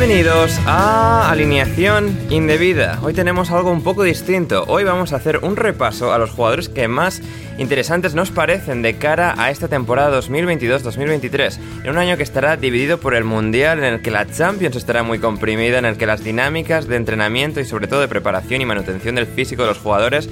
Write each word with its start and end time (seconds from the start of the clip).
Bienvenidos 0.00 0.58
a 0.64 1.30
Alineación 1.30 2.18
Indebida. 2.30 2.98
Hoy 3.02 3.12
tenemos 3.12 3.50
algo 3.50 3.70
un 3.70 3.82
poco 3.82 4.02
distinto. 4.02 4.64
Hoy 4.66 4.82
vamos 4.82 5.12
a 5.12 5.16
hacer 5.16 5.40
un 5.42 5.56
repaso 5.56 6.14
a 6.14 6.18
los 6.18 6.30
jugadores 6.30 6.70
que 6.70 6.88
más 6.88 7.20
interesantes 7.58 8.14
nos 8.14 8.30
parecen 8.30 8.80
de 8.80 8.96
cara 8.96 9.34
a 9.36 9.50
esta 9.50 9.68
temporada 9.68 10.18
2022-2023. 10.22 11.58
En 11.84 11.90
un 11.90 11.98
año 11.98 12.16
que 12.16 12.22
estará 12.22 12.56
dividido 12.56 12.98
por 12.98 13.12
el 13.12 13.24
Mundial, 13.24 13.78
en 13.78 13.84
el 13.84 14.00
que 14.00 14.10
la 14.10 14.26
Champions 14.26 14.74
estará 14.74 15.02
muy 15.02 15.18
comprimida, 15.18 15.78
en 15.78 15.84
el 15.84 15.98
que 15.98 16.06
las 16.06 16.24
dinámicas 16.24 16.88
de 16.88 16.96
entrenamiento 16.96 17.60
y 17.60 17.66
sobre 17.66 17.86
todo 17.86 18.00
de 18.00 18.08
preparación 18.08 18.62
y 18.62 18.64
manutención 18.64 19.16
del 19.16 19.26
físico 19.26 19.64
de 19.64 19.68
los 19.68 19.78
jugadores 19.78 20.30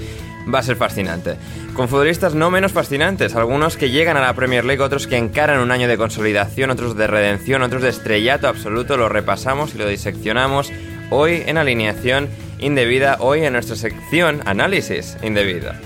va 0.53 0.59
a 0.59 0.63
ser 0.63 0.75
fascinante. 0.75 1.37
Con 1.73 1.87
futbolistas 1.87 2.35
no 2.35 2.51
menos 2.51 2.71
fascinantes, 2.71 3.35
algunos 3.35 3.77
que 3.77 3.89
llegan 3.89 4.17
a 4.17 4.21
la 4.21 4.33
Premier 4.33 4.65
League, 4.65 4.81
otros 4.81 5.07
que 5.07 5.17
encaran 5.17 5.59
un 5.59 5.71
año 5.71 5.87
de 5.87 5.97
consolidación, 5.97 6.71
otros 6.71 6.95
de 6.95 7.07
redención, 7.07 7.61
otros 7.61 7.81
de 7.81 7.89
estrellato 7.89 8.47
absoluto, 8.47 8.97
lo 8.97 9.09
repasamos 9.09 9.75
y 9.75 9.77
lo 9.77 9.87
diseccionamos 9.87 10.71
hoy 11.09 11.43
en 11.45 11.57
alineación 11.57 12.29
indebida, 12.59 13.17
hoy 13.19 13.45
en 13.45 13.53
nuestra 13.53 13.75
sección 13.75 14.41
análisis 14.45 15.17
indebida. 15.23 15.79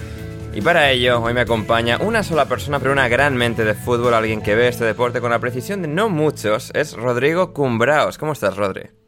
Y 0.53 0.61
para 0.61 0.91
ello, 0.91 1.19
hoy 1.19 1.33
me 1.33 1.41
acompaña 1.41 1.97
una 1.99 2.21
sola 2.21 2.45
persona, 2.45 2.79
pero 2.79 2.91
una 2.91 3.07
gran 3.07 3.35
mente 3.35 3.63
de 3.65 3.73
fútbol, 3.73 4.13
alguien 4.13 4.41
que 4.41 4.53
ve 4.53 4.67
este 4.67 4.85
deporte 4.85 5.19
con 5.19 5.31
la 5.31 5.39
precisión 5.39 5.81
de 5.81 5.87
no 5.87 6.09
muchos, 6.09 6.71
es 6.75 6.93
Rodrigo 6.93 7.53
Cumbraos. 7.53 8.19
¿Cómo 8.19 8.33
estás, 8.33 8.55
Rodri? 8.55 9.02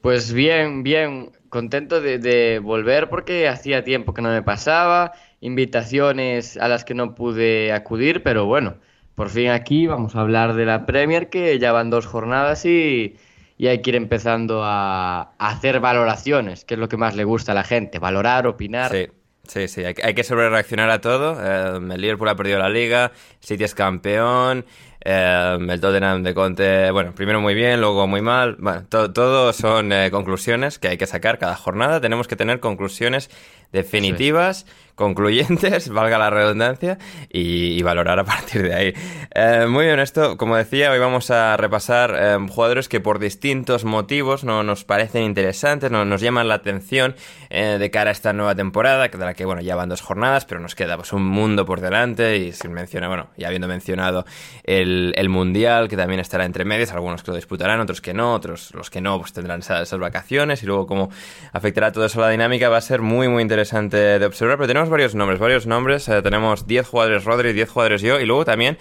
Pues 0.00 0.32
bien, 0.32 0.82
bien, 0.82 1.32
contento 1.48 2.00
de, 2.00 2.60
volver 2.62 3.08
porque 3.08 3.48
hacía 3.48 3.84
tiempo 3.84 4.14
que 4.14 4.22
no 4.22 4.30
me 4.30 4.42
pasaba, 4.42 5.12
invitaciones 5.40 6.56
a 6.56 6.68
las 6.68 6.84
que 6.84 6.94
no 6.94 7.14
pude 7.14 7.72
acudir, 7.72 8.22
pero 8.22 8.46
bueno, 8.46 8.76
por 9.14 9.28
fin 9.28 9.48
aquí 9.48 9.86
vamos 9.86 10.14
a 10.14 10.20
hablar 10.20 10.54
de 10.54 10.66
la 10.66 10.86
Premier 10.86 11.30
que 11.30 11.58
ya 11.58 11.72
van 11.72 11.90
dos 11.90 12.06
jornadas 12.06 12.64
y, 12.64 13.16
y 13.56 13.66
hay 13.66 13.82
que 13.82 13.90
ir 13.90 13.96
empezando 13.96 14.62
a, 14.64 15.34
a, 15.38 15.48
hacer 15.48 15.80
valoraciones, 15.80 16.64
que 16.64 16.74
es 16.74 16.80
lo 16.80 16.88
que 16.88 16.96
más 16.96 17.16
le 17.16 17.24
gusta 17.24 17.52
a 17.52 17.54
la 17.56 17.64
gente, 17.64 17.98
valorar, 17.98 18.46
opinar. 18.46 18.92
Sí. 18.92 19.08
Sí, 19.48 19.66
sí, 19.66 19.82
hay, 19.82 19.94
hay 20.02 20.14
que 20.14 20.24
sobrereaccionar 20.24 20.90
a 20.90 21.00
todo. 21.00 21.38
Eh, 21.42 21.94
el 21.94 22.00
Liverpool 22.00 22.28
ha 22.28 22.36
perdido 22.36 22.58
la 22.58 22.68
liga, 22.68 23.12
City 23.40 23.64
es 23.64 23.74
campeón, 23.74 24.66
eh, 25.02 25.56
el 25.58 25.80
Tottenham 25.80 26.22
de 26.22 26.34
Conte, 26.34 26.90
bueno, 26.90 27.14
primero 27.14 27.40
muy 27.40 27.54
bien, 27.54 27.80
luego 27.80 28.06
muy 28.06 28.20
mal. 28.20 28.56
Bueno, 28.58 28.84
to 28.88 29.10
todo 29.10 29.54
son 29.54 29.90
eh, 29.90 30.10
conclusiones 30.10 30.78
que 30.78 30.88
hay 30.88 30.98
que 30.98 31.06
sacar 31.06 31.38
cada 31.38 31.56
jornada. 31.56 32.00
Tenemos 32.00 32.28
que 32.28 32.36
tener 32.36 32.60
conclusiones 32.60 33.30
definitivas. 33.72 34.66
Concluyentes, 34.98 35.88
valga 35.92 36.18
la 36.18 36.28
redundancia, 36.28 36.98
y, 37.30 37.80
valorar 37.82 38.18
a 38.18 38.24
partir 38.24 38.62
de 38.62 38.74
ahí. 38.74 38.94
Eh, 39.34 39.66
muy 39.66 39.86
bien, 39.86 40.00
esto, 40.00 40.36
como 40.36 40.56
decía, 40.56 40.90
hoy 40.90 40.98
vamos 40.98 41.30
a 41.30 41.56
repasar 41.56 42.14
eh, 42.18 42.36
jugadores 42.50 42.88
que 42.88 43.00
por 43.00 43.18
distintos 43.18 43.84
motivos 43.84 44.44
no 44.44 44.62
nos 44.62 44.84
parecen 44.84 45.22
interesantes, 45.22 45.90
no, 45.90 46.04
nos 46.04 46.20
llaman 46.20 46.48
la 46.48 46.54
atención 46.54 47.14
eh, 47.48 47.76
de 47.78 47.90
cara 47.90 48.10
a 48.10 48.12
esta 48.12 48.32
nueva 48.32 48.54
temporada, 48.56 49.08
de 49.08 49.18
la 49.18 49.34
que, 49.34 49.44
bueno, 49.44 49.62
ya 49.62 49.76
van 49.76 49.88
dos 49.88 50.02
jornadas, 50.02 50.44
pero 50.44 50.60
nos 50.60 50.74
queda 50.74 50.96
pues, 50.96 51.12
un 51.12 51.24
mundo 51.24 51.64
por 51.64 51.80
delante, 51.80 52.36
y 52.36 52.52
sin 52.52 52.72
mencionar, 52.72 53.08
bueno, 53.08 53.28
ya 53.36 53.46
habiendo 53.46 53.68
mencionado 53.68 54.26
el, 54.64 55.14
el 55.16 55.28
Mundial, 55.28 55.88
que 55.88 55.96
también 55.96 56.20
estará 56.20 56.44
entre 56.44 56.64
medias, 56.64 56.92
algunos 56.92 57.22
que 57.22 57.30
lo 57.30 57.36
disputarán, 57.36 57.80
otros 57.80 58.00
que 58.00 58.12
no, 58.12 58.34
otros 58.34 58.74
los 58.74 58.90
que 58.90 59.00
no, 59.00 59.18
pues 59.18 59.32
tendrán 59.32 59.60
esas, 59.60 59.82
esas 59.82 60.00
vacaciones, 60.00 60.62
y 60.64 60.66
luego 60.66 60.86
cómo 60.86 61.10
afectará 61.52 61.92
todo 61.92 62.04
eso 62.04 62.20
a 62.20 62.26
la 62.26 62.30
dinámica, 62.30 62.68
va 62.68 62.78
a 62.78 62.82
ser 62.82 63.00
muy, 63.00 63.28
muy 63.28 63.42
interesante 63.42 64.18
de 64.18 64.26
observar, 64.26 64.56
pero 64.56 64.66
tenemos 64.66 64.87
varios 64.88 65.14
nombres, 65.14 65.38
varios 65.38 65.66
nombres. 65.66 66.08
Eh, 66.08 66.22
tenemos 66.22 66.66
10 66.66 66.86
jugadores 66.86 67.24
Rodri, 67.24 67.52
10 67.52 67.70
jugadores 67.70 68.02
yo, 68.02 68.20
y 68.20 68.26
luego 68.26 68.44
también 68.44 68.78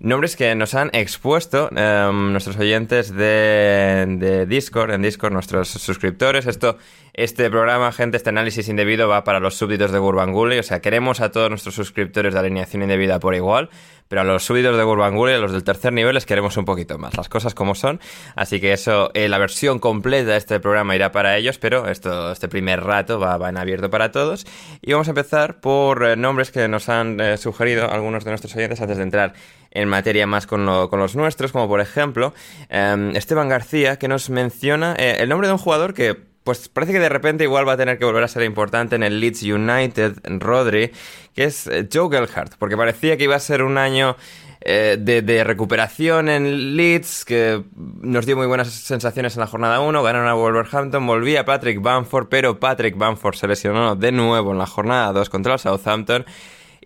nombres 0.00 0.36
que 0.36 0.54
nos 0.54 0.74
han 0.74 0.90
expuesto 0.92 1.70
eh, 1.74 2.10
nuestros 2.12 2.56
oyentes 2.56 3.14
de, 3.14 4.04
de, 4.18 4.46
Discord, 4.46 4.92
en 4.92 5.02
Discord, 5.02 5.32
nuestros 5.32 5.68
suscriptores. 5.68 6.46
Esto, 6.46 6.78
este 7.12 7.48
programa, 7.50 7.92
gente, 7.92 8.16
este 8.16 8.30
análisis 8.30 8.68
indebido 8.68 9.08
va 9.08 9.24
para 9.24 9.40
los 9.40 9.54
súbditos 9.54 9.92
de 9.92 9.98
Gurbanguly. 9.98 10.58
O 10.58 10.62
sea, 10.62 10.80
queremos 10.80 11.20
a 11.20 11.30
todos 11.30 11.48
nuestros 11.48 11.74
suscriptores 11.74 12.34
de 12.34 12.40
alineación 12.40 12.82
indebida 12.82 13.18
por 13.20 13.34
igual, 13.34 13.70
pero 14.08 14.20
a 14.20 14.24
los 14.24 14.44
súbditos 14.44 14.76
de 14.76 14.84
Gurbanguly, 14.84 15.34
a 15.34 15.38
los 15.38 15.52
del 15.52 15.64
tercer 15.64 15.92
nivel, 15.92 16.14
les 16.14 16.26
queremos 16.26 16.56
un 16.56 16.64
poquito 16.64 16.98
más. 16.98 17.16
Las 17.16 17.28
cosas 17.28 17.54
como 17.54 17.74
son. 17.74 18.00
Así 18.36 18.60
que 18.60 18.72
eso, 18.72 19.10
eh, 19.14 19.28
la 19.28 19.38
versión 19.38 19.78
completa 19.78 20.32
de 20.32 20.36
este 20.36 20.60
programa 20.60 20.94
irá 20.94 21.12
para 21.12 21.36
ellos, 21.36 21.58
pero 21.58 21.88
esto, 21.88 22.32
este 22.32 22.48
primer 22.48 22.82
rato 22.82 23.18
va, 23.18 23.48
en 23.48 23.56
abierto 23.56 23.90
para 23.90 24.12
todos. 24.12 24.46
Y 24.82 24.92
vamos 24.92 25.08
a 25.08 25.12
empezar 25.12 25.60
por 25.60 26.04
eh, 26.04 26.16
nombres 26.16 26.50
que 26.50 26.68
nos 26.68 26.88
han 26.88 27.20
eh, 27.20 27.36
sugerido 27.36 27.90
algunos 27.90 28.24
de 28.24 28.30
nuestros 28.30 28.54
oyentes 28.56 28.80
antes 28.80 28.96
de 28.96 29.02
entrar 29.02 29.32
en 29.70 29.88
materia 29.88 30.26
más 30.26 30.46
con, 30.46 30.66
lo, 30.66 30.88
con 30.88 31.00
los 31.00 31.16
nuestros, 31.16 31.50
como 31.50 31.66
por 31.66 31.80
ejemplo 31.80 32.32
eh, 32.68 33.12
Esteban 33.14 33.48
García, 33.48 33.98
que 33.98 34.08
nos 34.08 34.30
menciona 34.30 34.94
el 34.94 35.28
nombre 35.28 35.48
de 35.48 35.54
un 35.54 35.58
jugador 35.58 35.94
que 35.94 36.33
pues 36.44 36.68
parece 36.68 36.92
que 36.92 37.00
de 37.00 37.08
repente 37.08 37.44
igual 37.44 37.66
va 37.66 37.72
a 37.72 37.76
tener 37.76 37.98
que 37.98 38.04
volver 38.04 38.22
a 38.22 38.28
ser 38.28 38.42
importante 38.44 38.96
en 38.96 39.02
el 39.02 39.18
Leeds 39.18 39.42
United, 39.42 40.18
Rodri, 40.38 40.92
que 41.34 41.44
es 41.44 41.66
eh, 41.66 41.88
Joe 41.92 42.10
Gelhardt, 42.10 42.56
porque 42.58 42.76
parecía 42.76 43.16
que 43.16 43.24
iba 43.24 43.34
a 43.34 43.40
ser 43.40 43.62
un 43.62 43.78
año 43.78 44.16
eh, 44.60 44.96
de, 45.00 45.22
de, 45.22 45.42
recuperación 45.42 46.28
en 46.28 46.76
Leeds, 46.76 47.24
que 47.24 47.64
nos 47.74 48.26
dio 48.26 48.36
muy 48.36 48.46
buenas 48.46 48.68
sensaciones 48.68 49.34
en 49.36 49.40
la 49.40 49.46
jornada 49.46 49.80
1, 49.80 50.02
ganaron 50.02 50.28
a 50.28 50.34
Wolverhampton, 50.34 51.06
volvía 51.06 51.46
Patrick 51.46 51.80
Bamford, 51.80 52.28
pero 52.28 52.60
Patrick 52.60 52.96
Bamford 52.96 53.34
se 53.34 53.48
lesionó 53.48 53.96
de 53.96 54.12
nuevo 54.12 54.52
en 54.52 54.58
la 54.58 54.66
jornada 54.66 55.12
2 55.12 55.30
contra 55.30 55.54
el 55.54 55.58
Southampton. 55.58 56.26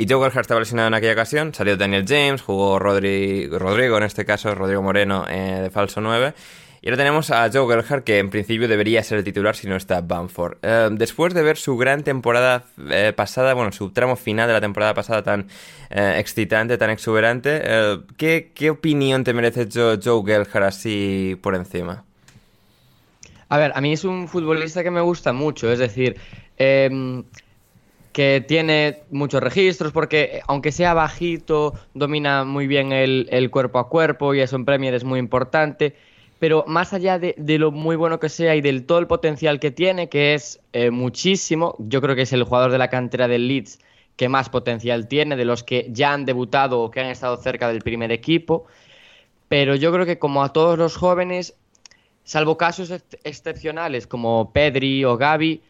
Y 0.00 0.06
Joe 0.08 0.18
Gelhardt 0.18 0.42
estaba 0.42 0.60
lesionado 0.60 0.86
en 0.86 0.94
aquella 0.94 1.14
ocasión, 1.14 1.52
salió 1.52 1.76
Daniel 1.76 2.04
James, 2.06 2.40
jugó 2.40 2.78
Rodri, 2.78 3.48
Rodrigo, 3.48 3.96
en 3.96 4.04
este 4.04 4.24
caso, 4.24 4.54
Rodrigo 4.54 4.80
Moreno, 4.80 5.24
eh, 5.28 5.58
de 5.62 5.70
falso 5.70 6.00
9. 6.00 6.34
Y 6.80 6.88
ahora 6.88 6.98
tenemos 6.98 7.30
a 7.30 7.50
Joe 7.52 7.66
Gelhardt, 7.66 8.04
que 8.04 8.18
en 8.18 8.30
principio 8.30 8.68
debería 8.68 9.02
ser 9.02 9.18
el 9.18 9.24
titular 9.24 9.56
si 9.56 9.66
no 9.66 9.74
está 9.74 10.00
Bamford. 10.00 10.58
Eh, 10.62 10.88
después 10.92 11.34
de 11.34 11.42
ver 11.42 11.56
su 11.56 11.76
gran 11.76 12.04
temporada 12.04 12.64
eh, 12.90 13.12
pasada, 13.14 13.54
bueno, 13.54 13.72
su 13.72 13.90
tramo 13.90 14.14
final 14.14 14.46
de 14.46 14.52
la 14.52 14.60
temporada 14.60 14.94
pasada 14.94 15.22
tan 15.22 15.48
eh, 15.90 16.14
excitante, 16.18 16.78
tan 16.78 16.90
exuberante, 16.90 17.62
¿qué, 18.16 18.52
¿qué, 18.54 18.70
opinión 18.70 19.24
te 19.24 19.32
merece 19.32 19.68
Joe, 19.72 19.98
Joe 20.02 20.46
así 20.62 21.36
por 21.42 21.56
encima? 21.56 22.04
A 23.48 23.58
ver, 23.58 23.72
a 23.74 23.80
mí 23.80 23.92
es 23.92 24.04
un 24.04 24.28
futbolista 24.28 24.84
que 24.84 24.90
me 24.90 25.00
gusta 25.00 25.32
mucho, 25.32 25.72
es 25.72 25.80
decir, 25.80 26.16
em, 26.58 27.24
que 28.12 28.44
tiene 28.46 29.00
muchos 29.10 29.42
registros, 29.42 29.90
porque 29.90 30.42
aunque 30.46 30.70
sea 30.70 30.94
bajito, 30.94 31.74
domina 31.94 32.44
muy 32.44 32.66
bien 32.66 32.92
el, 32.92 33.26
el 33.32 33.50
cuerpo 33.50 33.78
a 33.80 33.88
cuerpo 33.88 34.34
y 34.34 34.40
eso 34.40 34.54
en 34.56 34.64
Premier 34.64 34.94
es 34.94 35.02
muy 35.02 35.18
importante 35.18 35.94
pero 36.38 36.64
más 36.66 36.92
allá 36.92 37.18
de, 37.18 37.34
lo 37.58 37.72
muy 37.72 37.96
bueno 37.96 38.20
que 38.20 38.28
sea 38.28 38.54
y 38.54 38.60
del 38.60 38.86
todo 38.86 38.98
el 38.98 39.06
potencial 39.06 39.58
que 39.58 39.70
tiene, 39.70 40.08
que 40.08 40.34
es 40.34 40.60
eh, 40.72 40.90
muchísimo, 40.90 41.74
yo 41.78 42.00
creo 42.00 42.14
que 42.14 42.22
es 42.22 42.32
el 42.32 42.44
jugador 42.44 42.70
de 42.70 42.78
la 42.78 42.88
cantera 42.88 43.26
del 43.28 43.48
Leeds 43.48 43.80
que 44.16 44.28
más 44.28 44.48
potencial 44.48 45.08
tiene, 45.08 45.36
de 45.36 45.44
los 45.44 45.62
que 45.62 45.88
ya 45.90 46.12
han 46.12 46.24
debutado 46.24 46.80
o 46.80 46.90
que 46.90 47.00
han 47.00 47.06
estado 47.06 47.36
cerca 47.36 47.68
del 47.68 47.82
primer 47.82 48.12
equipo, 48.12 48.66
pero 49.48 49.74
yo 49.74 49.92
creo 49.92 50.06
que 50.06 50.18
como 50.18 50.44
a 50.44 50.52
todos 50.52 50.78
los 50.78 50.96
jóvenes, 50.96 51.54
salvo 52.24 52.56
casos 52.56 52.92
excepcionales 53.24 54.06
como 54.06 54.52
Pedri 54.52 55.04
o 55.04 55.16
Gaby, 55.16 55.62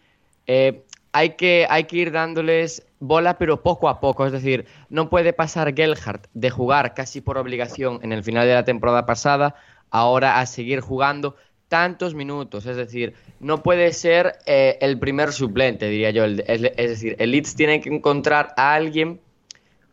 eh, 0.47 0.83
hay, 1.13 1.31
que, 1.31 1.67
hay 1.69 1.85
que 1.85 1.97
ir 1.97 2.13
dándoles 2.13 2.85
bola, 3.01 3.39
pero 3.39 3.63
poco 3.63 3.89
a 3.89 4.01
poco. 4.01 4.27
Es 4.27 4.33
decir, 4.33 4.67
no 4.89 5.09
puede 5.09 5.33
pasar 5.33 5.75
Gelhardt 5.75 6.27
de 6.35 6.51
jugar 6.51 6.95
casi 6.95 7.21
por 7.21 7.39
obligación 7.39 8.01
en 8.03 8.13
el 8.13 8.25
final 8.25 8.47
de 8.47 8.55
la 8.55 8.65
temporada 8.65 9.07
pasada 9.07 9.55
ahora 9.91 10.41
a 10.41 10.47
seguir 10.47 10.81
jugando 10.81 11.37
tantos 11.69 12.15
minutos. 12.15 12.67
Es 12.67 12.77
decir, 12.77 13.15
no 13.41 13.63
puede 13.63 13.93
ser 13.93 14.39
eh, 14.47 14.79
el 14.81 14.99
primer 14.99 15.33
suplente, 15.33 15.89
diría 15.89 16.11
yo. 16.11 16.25
Es, 16.25 16.63
decir, 16.63 17.17
el 17.19 17.31
Leeds 17.31 17.55
tiene 17.55 17.81
que 17.81 17.91
encontrar 17.91 18.55
a 18.57 18.75
alguien 18.75 19.21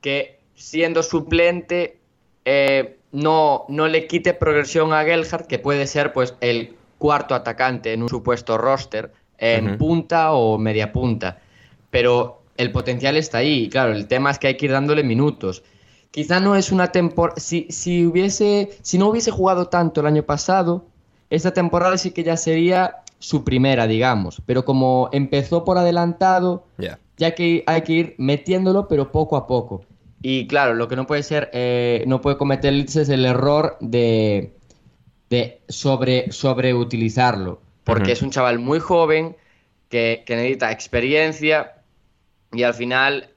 que 0.02 0.40
siendo 0.56 1.04
suplente 1.04 1.98
eh, 2.46 2.98
no, 3.12 3.66
no 3.70 3.88
le 3.88 4.08
quite 4.08 4.34
progresión 4.34 4.94
a 4.94 5.04
Gelhardt, 5.04 5.48
que 5.48 5.60
puede 5.60 5.88
ser 5.88 6.14
pues 6.14 6.36
el 6.42 6.76
cuarto 6.98 7.36
atacante 7.36 7.94
en 7.94 8.04
un 8.04 8.10
supuesto 8.10 8.58
roster, 8.58 9.12
en 9.38 9.78
punta 9.78 10.34
o 10.34 10.58
media 10.58 10.94
punta. 10.94 11.40
Pero 11.90 12.44
el 12.58 12.72
potencial 12.72 13.18
está 13.18 13.40
ahí. 13.40 13.70
Claro, 13.70 13.92
el 13.92 14.08
tema 14.08 14.32
es 14.32 14.40
que 14.40 14.48
hay 14.48 14.58
que 14.58 14.66
ir 14.66 14.72
dándole 14.72 15.04
minutos 15.04 15.64
quizá 16.16 16.40
no 16.40 16.56
es 16.56 16.72
una 16.72 16.94
temporada. 16.94 17.38
Si, 17.42 17.68
si, 17.70 18.06
hubiese, 18.06 18.70
si 18.82 18.98
no 18.98 19.10
hubiese 19.10 19.32
jugado 19.32 19.68
tanto 19.68 20.00
el 20.00 20.08
año 20.08 20.24
pasado, 20.24 20.86
esta 21.30 21.54
temporada 21.54 21.98
sí 21.98 22.12
que 22.12 22.24
ya 22.24 22.38
sería 22.38 23.02
su 23.20 23.44
primera, 23.44 23.86
digamos. 23.86 24.42
Pero 24.46 24.64
como 24.64 25.10
empezó 25.12 25.66
por 25.66 25.78
adelantado, 25.78 26.68
ya 27.18 27.36
que 27.36 27.66
hay 27.68 27.82
que 27.82 27.92
ir 27.92 28.16
metiéndolo, 28.18 28.88
pero 28.88 29.12
poco 29.12 29.36
a 29.36 29.46
poco. 29.46 29.84
Y 30.22 30.48
claro, 30.48 30.74
lo 30.74 30.88
que 30.88 30.96
no 30.96 31.06
puede 31.06 31.22
ser, 31.22 31.50
eh, 31.52 32.06
no 32.08 32.22
puede 32.22 32.38
cometer 32.38 32.74
es 32.74 32.96
el 33.10 33.26
error 33.26 33.76
de, 33.82 34.54
de 35.30 35.60
sobre, 35.68 36.32
sobreutilizarlo. 36.32 37.60
Porque 37.84 38.14
es 38.14 38.22
un 38.22 38.32
chaval 38.32 38.60
muy 38.60 38.80
joven 38.80 39.36
que, 39.90 40.24
que 40.26 40.38
necesita 40.38 40.72
experiencia 40.72 41.74
y 42.54 42.64
al 42.64 42.74
final 42.74 43.32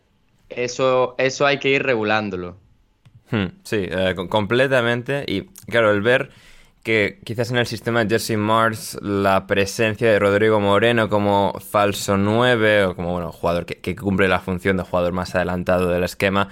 eso, 0.49 1.17
eso 1.19 1.45
hay 1.45 1.59
que 1.59 1.71
ir 1.71 1.83
regulándolo. 1.83 2.68
Hmm, 3.31 3.47
sí, 3.63 3.87
eh, 3.89 4.15
completamente. 4.29 5.25
Y 5.27 5.43
claro, 5.71 5.93
el 5.93 6.01
ver 6.01 6.31
que 6.83 7.19
quizás 7.25 7.51
en 7.51 7.59
el 7.59 7.67
sistema 7.67 8.05
de 8.05 8.19
Jesse 8.19 8.39
Mars 8.39 8.99
la 9.03 9.47
presencia 9.47 10.11
de 10.11 10.19
Rodrigo 10.19 10.61
Moreno 10.61 11.09
como 11.09 11.53
falso 11.61 12.17
9 12.17 12.85
o 12.85 12.97
como 12.97 13.13
bueno, 13.13 13.33
jugador 13.33 13.67
que, 13.67 13.97
cumple 13.97 14.29
la 14.29 14.41
función 14.41 14.77
de 14.77 14.85
jugador 14.85 15.13
más 15.13 15.35
adelantado 15.35 15.89
del 15.91 16.05
esquema 16.05 16.49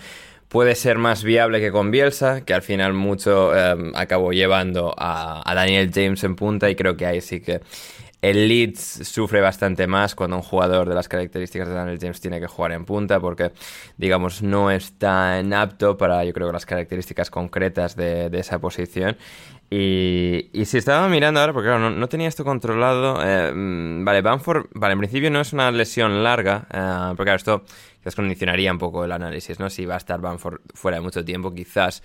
puede 0.49 0.75
ser 0.75 0.99
más 0.99 1.25
viable 1.25 1.61
que 1.61 1.73
con 1.73 1.91
Bielsa, 1.91 2.45
que 2.45 2.55
al 2.55 2.63
final 2.63 2.93
mucho 2.93 3.57
em, 3.57 3.93
acabó 3.97 4.33
llevando 4.33 4.95
a, 4.97 5.43
a, 5.45 5.55
Daniel 5.55 5.91
James 5.93 6.23
en 6.23 6.37
punta 6.37 6.71
y 6.71 6.77
creo 6.77 6.97
que 6.97 7.07
ahí 7.07 7.21
sí 7.21 7.41
que 7.41 7.61
el 8.23 8.49
Leeds 8.49 8.81
sufre 9.07 9.41
bastante 9.41 9.87
más 9.87 10.15
cuando 10.15 10.37
un 10.37 10.43
jugador 10.43 10.89
de 10.89 10.95
las 10.95 11.09
características 11.09 11.69
de 11.69 11.75
Daniel 11.75 11.99
James 12.01 12.21
tiene 12.21 12.41
que 12.41 12.47
jugar 12.47 12.73
en 12.73 12.85
punta 12.85 13.21
porque, 13.21 13.53
digamos, 13.97 14.43
no 14.43 14.71
está 14.71 15.39
en 15.39 15.53
apto 15.53 15.97
para, 15.97 16.25
yo 16.25 16.33
creo, 16.33 16.51
las 16.51 16.67
características 16.67 17.31
concretas 17.31 17.95
de, 17.95 18.31
esa 18.33 18.59
posición. 18.59 19.17
Y, 19.69 20.49
si 20.65 20.79
estaba 20.79 21.09
mirando 21.09 21.41
ahora, 21.41 21.53
porque 21.53 21.69
claro, 21.69 21.91
no, 21.91 22.09
tenía 22.09 22.29
esto 22.29 22.45
controlado. 22.45 23.21
Eh, 23.23 23.53
mm, 23.53 24.05
vale, 24.05 24.23
Banford, 24.23 24.67
vale, 24.75 24.93
en 24.95 24.99
principio 25.01 25.31
no 25.31 25.41
es 25.41 25.53
una 25.53 25.71
lesión 25.71 26.23
larga, 26.23 26.67
eh, 26.73 27.15
porque 27.17 27.25
claro, 27.25 27.37
esto 27.37 27.65
quizás 27.99 28.15
condicionaría 28.15 28.73
un 28.73 28.79
poco 28.79 29.05
el 29.05 29.13
análisis, 29.13 29.59
¿no? 29.59 29.69
Si 29.69 29.85
va 29.85 29.95
a 29.95 29.99
estar 29.99 30.21
Banford 30.21 30.61
fuera 30.75 30.99
de 30.99 31.03
mucho 31.03 31.25
tiempo, 31.25 31.53
quizás 31.53 32.03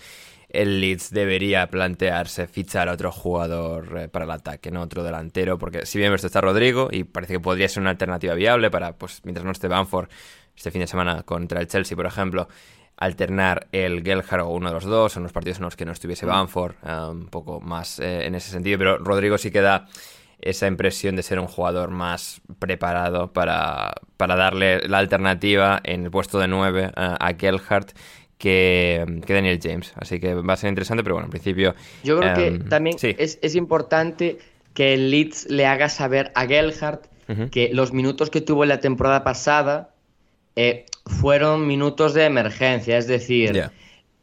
el 0.53 0.81
Leeds 0.81 1.11
debería 1.11 1.67
plantearse 1.67 2.47
fichar 2.47 2.89
a 2.89 2.93
otro 2.93 3.11
jugador 3.11 3.97
eh, 3.97 4.07
para 4.09 4.25
el 4.25 4.31
ataque, 4.31 4.71
¿no? 4.71 4.81
Otro 4.81 5.03
delantero, 5.03 5.57
porque 5.57 5.85
si 5.85 5.97
bien 5.97 6.13
esto 6.13 6.27
está 6.27 6.41
Rodrigo 6.41 6.89
y 6.91 7.03
parece 7.03 7.33
que 7.33 7.39
podría 7.39 7.67
ser 7.69 7.81
una 7.81 7.91
alternativa 7.91 8.33
viable 8.33 8.69
para, 8.69 8.93
pues, 8.93 9.21
mientras 9.23 9.45
no 9.45 9.51
esté 9.51 9.67
Banford 9.67 10.09
este 10.55 10.71
fin 10.71 10.81
de 10.81 10.87
semana 10.87 11.23
contra 11.23 11.61
el 11.61 11.67
Chelsea, 11.67 11.95
por 11.95 12.05
ejemplo, 12.05 12.47
alternar 12.97 13.67
el 13.71 14.03
Gelhard 14.03 14.41
o 14.41 14.49
uno 14.49 14.69
de 14.69 14.75
los 14.75 14.83
dos 14.83 15.17
en 15.17 15.23
los 15.23 15.31
partidos 15.31 15.57
en 15.57 15.63
los 15.63 15.75
que 15.75 15.85
no 15.85 15.91
estuviese 15.91 16.25
Banford, 16.25 16.75
eh, 16.85 17.09
un 17.09 17.27
poco 17.27 17.61
más 17.61 17.99
eh, 17.99 18.25
en 18.25 18.35
ese 18.35 18.51
sentido, 18.51 18.77
pero 18.77 18.97
Rodrigo 18.97 19.37
sí 19.37 19.51
que 19.51 19.61
da 19.61 19.87
esa 20.39 20.67
impresión 20.67 21.15
de 21.15 21.23
ser 21.23 21.39
un 21.39 21.47
jugador 21.47 21.91
más 21.91 22.41
preparado 22.59 23.31
para, 23.31 23.93
para 24.17 24.35
darle 24.35 24.87
la 24.87 24.97
alternativa 24.97 25.79
en 25.83 26.05
el 26.05 26.11
puesto 26.11 26.39
de 26.39 26.47
9 26.47 26.91
a 26.95 27.33
Gelhardt 27.37 27.93
que, 28.41 29.05
Daniel 29.27 29.59
James. 29.61 29.93
Así 29.95 30.19
que 30.19 30.33
va 30.33 30.53
a 30.53 30.57
ser 30.57 30.69
interesante, 30.69 31.03
pero 31.03 31.15
bueno, 31.15 31.27
en 31.27 31.31
principio. 31.31 31.75
Yo 32.03 32.17
creo 32.17 32.33
que 32.33 32.47
em, 32.47 32.67
también 32.67 32.97
es, 32.99 33.55
importante 33.55 34.39
que 34.73 34.95
el 34.95 35.11
Leeds 35.11 35.49
le 35.49 35.67
haga 35.67 35.89
saber 35.89 36.31
a 36.33 36.47
Gelhardt 36.47 37.05
que 37.49 37.69
los 37.71 37.93
minutos 37.93 38.29
que 38.29 38.41
tuvo 38.41 38.63
en 38.63 38.69
la 38.69 38.81
temporada 38.81 39.23
pasada 39.23 39.91
eh, 40.57 40.85
fueron 41.05 41.65
minutos 41.65 42.13
de 42.13 42.25
emergencia, 42.25 42.97
es 42.97 43.07
decir, 43.07 43.69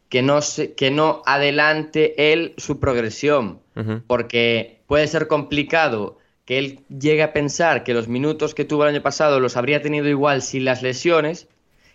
que, 0.09 0.21
no 0.21 0.41
que 0.77 0.91
no 0.91 1.23
adelante 1.25 2.31
él 2.31 2.53
su 2.57 2.79
progresión, 2.79 3.61
porque 4.05 4.81
puede 4.85 5.07
ser 5.07 5.27
complicado 5.27 6.19
que 6.45 6.59
él 6.59 6.81
llegue 6.89 7.23
a 7.23 7.33
pensar 7.33 7.83
que 7.83 7.95
los 7.95 8.07
minutos 8.07 8.53
que 8.53 8.65
tuvo 8.65 8.83
el 8.83 8.89
año 8.89 9.01
pasado 9.01 9.39
los 9.39 9.57
habría 9.57 9.81
tenido 9.81 10.07
igual 10.07 10.43
sin 10.43 10.65
las 10.65 10.83
lesiones 10.83 11.47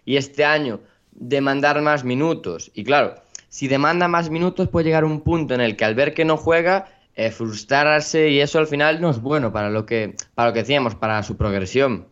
y 0.04 0.16
este 0.16 0.45
año 0.45 0.81
demandar 1.14 1.80
más 1.83 2.04
minutos. 2.04 2.71
Y 2.75 2.85
claro, 2.85 3.14
si 3.49 3.68
demanda 3.68 4.09
más 4.09 4.30
minutos 4.30 4.68
puede 4.68 4.87
llegar 4.87 5.04
un 5.04 5.21
punto 5.21 5.54
en 5.54 5.61
el 5.61 5.76
que 5.76 5.85
al 5.85 5.94
ver 5.94 6.12
que 6.12 6.25
no 6.25 6.37
juega, 6.37 6.88
eh, 7.16 7.30
frustrarse 7.30 8.28
y 8.30 8.40
eso 8.40 8.59
al 8.59 8.66
final 8.66 9.00
no 9.00 9.09
es 9.09 9.21
bueno 9.21 9.52
para 9.52 9.71
lo 9.71 9.87
que, 9.87 10.16
para 10.35 10.49
lo 10.49 10.52
que 10.52 10.61
decíamos, 10.61 10.97
para 10.97 11.23
su 11.23 11.37
progresión. 11.37 12.09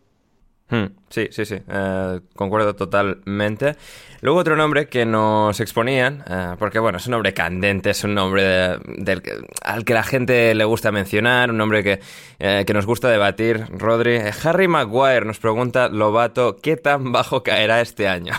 Hmm, 0.68 0.86
sí, 1.08 1.26
sí, 1.32 1.44
sí, 1.44 1.56
eh, 1.68 2.20
concuerdo 2.36 2.76
totalmente. 2.76 3.74
Luego 4.20 4.38
otro 4.38 4.54
nombre 4.54 4.86
que 4.86 5.04
nos 5.04 5.58
exponían, 5.58 6.24
eh, 6.30 6.54
porque 6.60 6.78
bueno, 6.78 6.98
es 6.98 7.06
un 7.08 7.10
nombre 7.10 7.34
candente, 7.34 7.90
es 7.90 8.04
un 8.04 8.14
nombre 8.14 8.78
del, 8.86 9.22
al 9.64 9.84
que 9.84 9.94
la 9.94 10.04
gente 10.04 10.54
le 10.54 10.64
gusta 10.64 10.92
mencionar, 10.92 11.50
un 11.50 11.56
nombre 11.58 11.82
que, 11.82 12.00
que 12.38 12.72
nos 12.72 12.86
gusta 12.86 13.10
debatir, 13.10 13.66
Rodri. 13.76 14.20
Harry 14.44 14.68
Maguire 14.68 15.26
nos 15.26 15.40
pregunta, 15.40 15.88
Lobato, 15.88 16.56
¿qué 16.62 16.76
tan 16.76 17.10
bajo 17.10 17.42
caerá 17.42 17.80
este 17.80 18.06
año? 18.06 18.34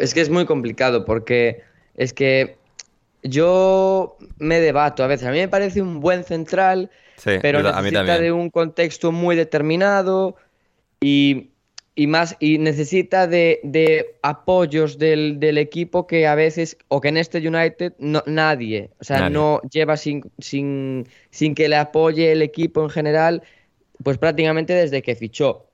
Es 0.00 0.14
que 0.14 0.20
es 0.20 0.30
muy 0.30 0.46
complicado 0.46 1.04
porque 1.04 1.62
es 1.94 2.12
que 2.12 2.56
yo 3.22 4.16
me 4.38 4.60
debato 4.60 5.02
a 5.04 5.06
veces. 5.06 5.26
A 5.26 5.32
mí 5.32 5.38
me 5.38 5.48
parece 5.48 5.82
un 5.82 6.00
buen 6.00 6.24
central, 6.24 6.90
pero 7.24 7.62
necesita 7.62 8.18
de 8.18 8.32
un 8.32 8.50
contexto 8.50 9.12
muy 9.12 9.36
determinado 9.36 10.36
y, 11.00 11.50
más 11.96 12.36
y 12.40 12.58
necesita 12.58 13.26
de, 13.26 14.16
apoyos 14.22 14.98
del, 14.98 15.58
equipo 15.58 16.06
que 16.06 16.26
a 16.26 16.34
veces, 16.34 16.76
o 16.88 17.00
que 17.00 17.08
en 17.08 17.16
este 17.16 17.46
United 17.46 17.94
no, 17.98 18.22
nadie, 18.26 18.90
o 19.00 19.04
sea, 19.04 19.30
no 19.30 19.60
lleva 19.70 19.96
sin, 19.96 20.22
sin, 20.38 21.06
sin 21.30 21.54
que 21.54 21.68
le 21.68 21.76
apoye 21.76 22.32
el 22.32 22.42
equipo 22.42 22.82
en 22.82 22.90
general, 22.90 23.42
pues 24.02 24.18
prácticamente 24.18 24.74
desde 24.74 25.02
que 25.02 25.16
fichó. 25.16 25.65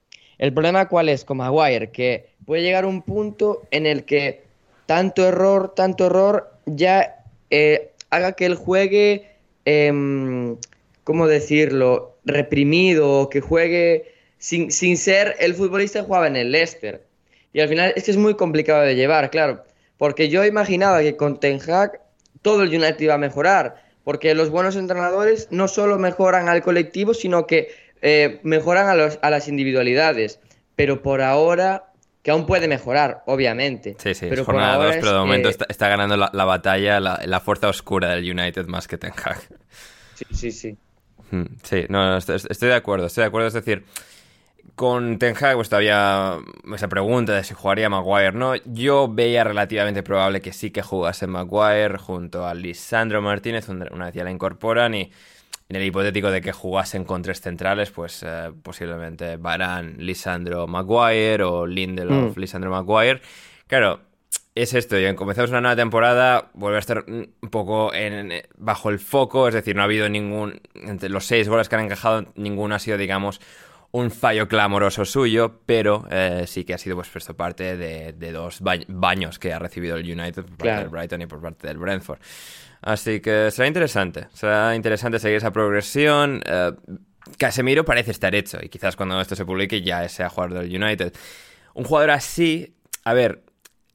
El 0.42 0.52
problema 0.52 0.88
cuál 0.88 1.08
es 1.08 1.24
con 1.24 1.36
Maguire, 1.36 1.92
que 1.92 2.26
puede 2.44 2.62
llegar 2.62 2.84
un 2.84 3.02
punto 3.02 3.62
en 3.70 3.86
el 3.86 4.02
que 4.02 4.42
tanto 4.86 5.24
error, 5.24 5.72
tanto 5.76 6.06
error 6.06 6.50
ya 6.66 7.22
eh, 7.50 7.92
haga 8.10 8.32
que 8.32 8.46
él 8.46 8.56
juegue, 8.56 9.28
em, 9.64 10.56
¿cómo 11.04 11.28
decirlo?, 11.28 12.16
reprimido, 12.24 13.28
que 13.30 13.40
juegue 13.40 14.14
sin, 14.38 14.72
sin 14.72 14.96
ser 14.96 15.36
el 15.38 15.54
futbolista 15.54 16.00
que 16.00 16.06
jugaba 16.06 16.26
en 16.26 16.34
el 16.34 16.50
Leicester. 16.50 17.04
Y 17.52 17.60
al 17.60 17.68
final 17.68 17.92
es 17.94 18.02
que 18.02 18.10
es 18.10 18.16
muy 18.16 18.34
complicado 18.34 18.82
de 18.82 18.96
llevar, 18.96 19.30
claro, 19.30 19.62
porque 19.96 20.28
yo 20.28 20.44
imaginaba 20.44 21.02
que 21.02 21.16
con 21.16 21.38
Ten 21.38 21.60
Hag 21.70 22.00
todo 22.42 22.64
el 22.64 22.70
United 22.70 22.98
iba 22.98 23.14
a 23.14 23.18
mejorar, 23.18 23.80
porque 24.02 24.34
los 24.34 24.50
buenos 24.50 24.74
entrenadores 24.74 25.46
no 25.52 25.68
solo 25.68 26.00
mejoran 26.00 26.48
al 26.48 26.62
colectivo, 26.62 27.14
sino 27.14 27.46
que 27.46 27.68
eh, 28.02 28.40
mejoran 28.42 28.88
a, 28.88 28.94
los, 28.94 29.18
a 29.22 29.30
las 29.30 29.48
individualidades. 29.48 30.40
Pero 30.76 31.02
por 31.02 31.22
ahora 31.22 31.92
que 32.22 32.30
aún 32.30 32.46
puede 32.46 32.68
mejorar, 32.68 33.22
obviamente. 33.26 33.96
Sí, 33.98 34.14
sí, 34.14 34.26
pero 34.28 34.42
es 34.42 34.46
jornada 34.46 34.76
2, 34.84 34.96
pero 35.00 35.12
de 35.12 35.18
momento 35.18 35.48
está, 35.48 35.66
está 35.68 35.88
ganando 35.88 36.16
la, 36.16 36.30
la 36.32 36.44
batalla, 36.44 37.00
la, 37.00 37.20
la 37.24 37.40
fuerza 37.40 37.68
oscura 37.68 38.10
del 38.10 38.30
United 38.30 38.66
más 38.66 38.86
que 38.86 38.96
Ten 38.98 39.12
Hag. 39.12 39.40
Sí, 40.14 40.24
sí, 40.30 40.52
sí. 40.52 40.76
Mm, 41.30 41.44
Sí, 41.62 41.86
no, 41.88 42.10
no, 42.10 42.16
estoy, 42.18 42.36
estoy 42.36 42.68
de 42.68 42.74
acuerdo, 42.74 43.06
estoy 43.06 43.22
de 43.22 43.28
acuerdo. 43.28 43.48
Es 43.48 43.54
decir, 43.54 43.84
con 44.76 45.18
Ten 45.18 45.34
Hag 45.36 45.56
pues 45.56 45.68
todavía 45.68 46.38
esa 46.74 46.88
pregunta 46.88 47.34
de 47.34 47.44
si 47.44 47.54
jugaría 47.54 47.88
Maguire, 47.90 48.32
¿no? 48.32 48.54
Yo 48.66 49.08
veía 49.08 49.44
relativamente 49.44 50.02
probable 50.02 50.40
que 50.40 50.52
sí 50.52 50.70
que 50.70 50.82
jugase 50.82 51.26
Maguire 51.26 51.98
junto 51.98 52.46
a 52.46 52.54
Lisandro 52.54 53.20
Martínez, 53.20 53.68
una 53.68 54.06
vez 54.06 54.14
ya 54.14 54.24
la 54.24 54.30
incorporan 54.30 54.94
y 54.94 55.10
en 55.72 55.76
el 55.80 55.86
hipotético 55.86 56.30
de 56.30 56.42
que 56.42 56.52
jugasen 56.52 57.04
con 57.04 57.22
tres 57.22 57.40
centrales, 57.40 57.90
pues 57.90 58.22
eh, 58.26 58.50
posiblemente 58.62 59.38
Varane, 59.38 59.94
Lisandro 59.96 60.66
Maguire 60.66 61.42
o 61.44 61.66
Lindelof, 61.66 62.36
Mm. 62.36 62.40
Lisandro 62.40 62.70
Maguire. 62.70 63.22
Claro, 63.66 64.00
es 64.54 64.74
esto, 64.74 64.98
y 64.98 65.14
comenzamos 65.14 65.50
una 65.50 65.62
nueva 65.62 65.76
temporada, 65.76 66.50
vuelve 66.52 66.76
a 66.76 66.80
estar 66.80 67.04
un 67.08 67.32
poco 67.50 67.94
en, 67.94 68.42
bajo 68.58 68.90
el 68.90 68.98
foco, 68.98 69.48
es 69.48 69.54
decir, 69.54 69.74
no 69.74 69.80
ha 69.80 69.86
habido 69.86 70.10
ningún, 70.10 70.60
entre 70.74 71.08
los 71.08 71.24
seis 71.24 71.48
goles 71.48 71.70
que 71.70 71.76
han 71.76 71.84
encajado, 71.86 72.26
ninguno 72.34 72.74
ha 72.74 72.78
sido, 72.78 72.98
digamos, 72.98 73.40
un 73.92 74.10
fallo 74.10 74.48
clamoroso 74.48 75.04
suyo, 75.06 75.60
pero 75.64 76.06
eh, 76.10 76.44
sí 76.46 76.64
que 76.64 76.74
ha 76.74 76.78
sido 76.78 76.96
pues 76.96 77.08
puesto 77.08 77.34
parte 77.34 77.76
de, 77.78 78.12
de 78.12 78.32
dos 78.32 78.60
ba- 78.60 78.76
baños 78.88 79.38
que 79.38 79.52
ha 79.54 79.58
recibido 79.58 79.96
el 79.96 80.04
United 80.04 80.42
por 80.44 80.50
parte 80.50 80.62
Claro. 80.62 80.80
del 80.80 80.88
Brighton 80.90 81.22
y 81.22 81.26
por 81.26 81.40
parte 81.40 81.66
del 81.66 81.78
Brentford. 81.78 82.18
Así 82.82 83.20
que 83.20 83.50
será 83.50 83.68
interesante, 83.68 84.26
será 84.32 84.74
interesante 84.74 85.18
seguir 85.18 85.36
esa 85.38 85.52
progresión. 85.52 86.42
eh, 86.44 86.72
Casemiro 87.38 87.84
parece 87.84 88.10
estar 88.10 88.34
hecho 88.34 88.58
y 88.60 88.68
quizás 88.68 88.96
cuando 88.96 89.20
esto 89.20 89.36
se 89.36 89.44
publique 89.44 89.82
ya 89.82 90.08
sea 90.08 90.28
jugador 90.28 90.58
del 90.58 90.82
United. 90.82 91.12
Un 91.74 91.84
jugador 91.84 92.10
así, 92.10 92.74
a 93.04 93.14
ver, 93.14 93.44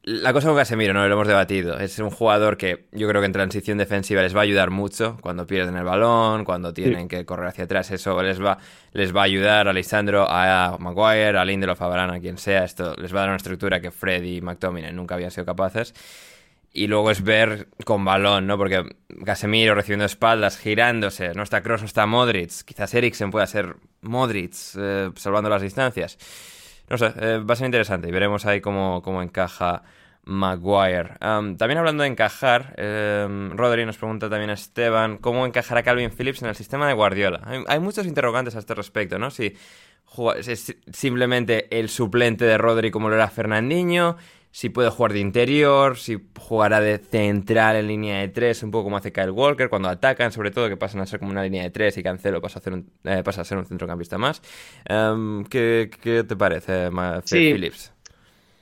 la 0.04 0.32
cosa 0.32 0.48
con 0.48 0.56
Casemiro, 0.56 0.94
no 0.94 1.06
lo 1.06 1.14
hemos 1.14 1.28
debatido. 1.28 1.78
Es 1.80 2.00
un 2.00 2.12
jugador 2.12 2.56
que 2.56 2.88
yo 2.94 3.10
creo 3.10 3.22
que 3.22 3.26
en 3.26 3.34
transición 3.34 3.78
defensiva 3.78 4.22
les 4.22 4.34
va 4.34 4.40
a 4.40 4.44
ayudar 4.44 4.70
mucho. 4.70 5.18
Cuando 5.20 5.46
pierden 5.46 5.76
el 5.76 5.84
balón, 5.84 6.46
cuando 6.46 6.74
tienen 6.74 7.10
que 7.10 7.26
correr 7.26 7.48
hacia 7.48 7.66
atrás, 7.66 7.92
eso 7.92 8.24
les 8.24 8.42
va, 8.42 8.58
les 8.94 9.14
va 9.14 9.22
a 9.22 9.24
ayudar 9.26 9.68
a 9.68 9.74
Lisandro, 9.74 10.26
a 10.30 10.78
Maguire, 10.80 11.38
a 11.38 11.44
Lindelof, 11.44 11.82
a 11.82 11.88
Varane, 11.88 12.16
a 12.16 12.20
quien 12.22 12.38
sea. 12.38 12.64
Esto 12.64 12.96
les 12.96 13.14
va 13.14 13.18
a 13.18 13.22
dar 13.24 13.30
una 13.32 13.36
estructura 13.36 13.82
que 13.82 13.92
Freddy 13.92 14.38
y 14.38 14.42
McTominay 14.42 14.94
nunca 14.94 15.16
habían 15.16 15.30
sido 15.32 15.46
capaces. 15.46 15.94
Y 16.78 16.86
luego 16.86 17.10
es 17.10 17.24
ver 17.24 17.70
con 17.86 18.06
balón, 18.06 18.46
¿no? 18.46 18.56
Porque 18.56 18.84
Casemiro 19.26 19.74
recibiendo 19.74 20.06
espaldas, 20.06 20.60
girándose, 20.60 21.34
no 21.34 21.42
está 21.42 21.64
Kroos, 21.64 21.82
no 21.82 21.88
está 21.88 22.06
Modric. 22.06 22.52
Quizás 22.66 22.94
Eriksen 22.94 23.32
pueda 23.32 23.48
ser 23.48 23.78
Modric, 24.02 24.54
eh, 24.78 25.10
salvando 25.16 25.50
las 25.50 25.64
distancias. 25.64 26.20
No 26.88 27.00
sé, 27.00 27.12
eh, 27.20 27.40
va 27.40 27.54
a 27.54 27.56
ser 27.56 27.66
interesante 27.66 28.08
y 28.10 28.12
veremos 28.12 28.46
ahí 28.46 28.62
cómo, 28.62 29.02
cómo 29.02 29.24
encaja 29.24 29.82
Maguire. 30.22 31.16
Am, 31.20 31.58
también 31.58 31.80
hablando 31.80 32.04
de 32.04 32.10
encajar, 32.10 32.76
em, 32.78 33.58
Rodri 33.58 33.84
nos 33.84 33.98
pregunta 33.98 34.30
también 34.30 34.52
a 34.52 34.54
Esteban 34.54 35.18
cómo 35.18 35.48
encajará 35.48 35.82
Calvin 35.82 36.12
Phillips 36.12 36.44
en 36.44 36.50
el 36.50 36.56
sistema 36.56 36.88
de 36.88 36.94
Guardiola. 36.94 37.42
Hay, 37.44 37.64
hay 37.68 37.80
muchos 37.80 38.06
interrogantes 38.06 38.56
a 38.56 38.60
este 38.60 38.76
respecto, 38.76 39.18
¿no? 39.18 39.32
Si 39.32 39.56
es 40.46 40.76
simplemente 40.92 41.80
el 41.80 41.90
suplente 41.90 42.46
de 42.46 42.60
Rodri 42.60 42.92
como 42.92 43.10
lo 43.10 43.16
era 43.16 43.30
Fernandinho, 43.30 44.18
si 44.52 44.70
puede 44.70 44.90
jugar 44.90 45.14
de 45.14 45.20
interior, 45.20 45.98
si 45.98 46.18
jugará 46.40 46.80
de 46.80 46.98
central 46.98 47.76
en 47.76 47.88
línea 47.88 48.20
de 48.20 48.28
tres, 48.30 48.64
un 48.64 48.72
poco 48.72 48.86
como 48.86 48.98
hace 48.98 49.12
Kyle 49.12 49.32
Walker 49.32 49.70
cuando 49.70 49.90
atacan, 49.90 50.32
sobre 50.32 50.52
todo 50.52 50.68
que 50.70 50.78
pasan 50.78 51.02
a 51.02 51.06
ser 51.06 51.20
como 51.20 51.32
una 51.32 51.44
línea 51.44 51.64
de 51.64 51.70
tres 51.70 51.98
y 51.98 52.04
Cancelo 52.04 52.42
pasa 52.42 52.60
a, 52.60 52.62
hacer 52.62 52.74
un- 52.74 52.90
eh, 53.04 53.22
pasa 53.24 53.42
a 53.42 53.46
ser 53.46 53.58
un 53.58 53.66
centrocampista 53.66 54.18
más. 54.18 54.42
Em, 54.86 55.44
¿qué, 55.46 55.90
qué 56.02 56.24
te 56.24 56.36
parece, 56.36 56.90
Sí. 57.24 57.52
Phillips? 57.52 57.92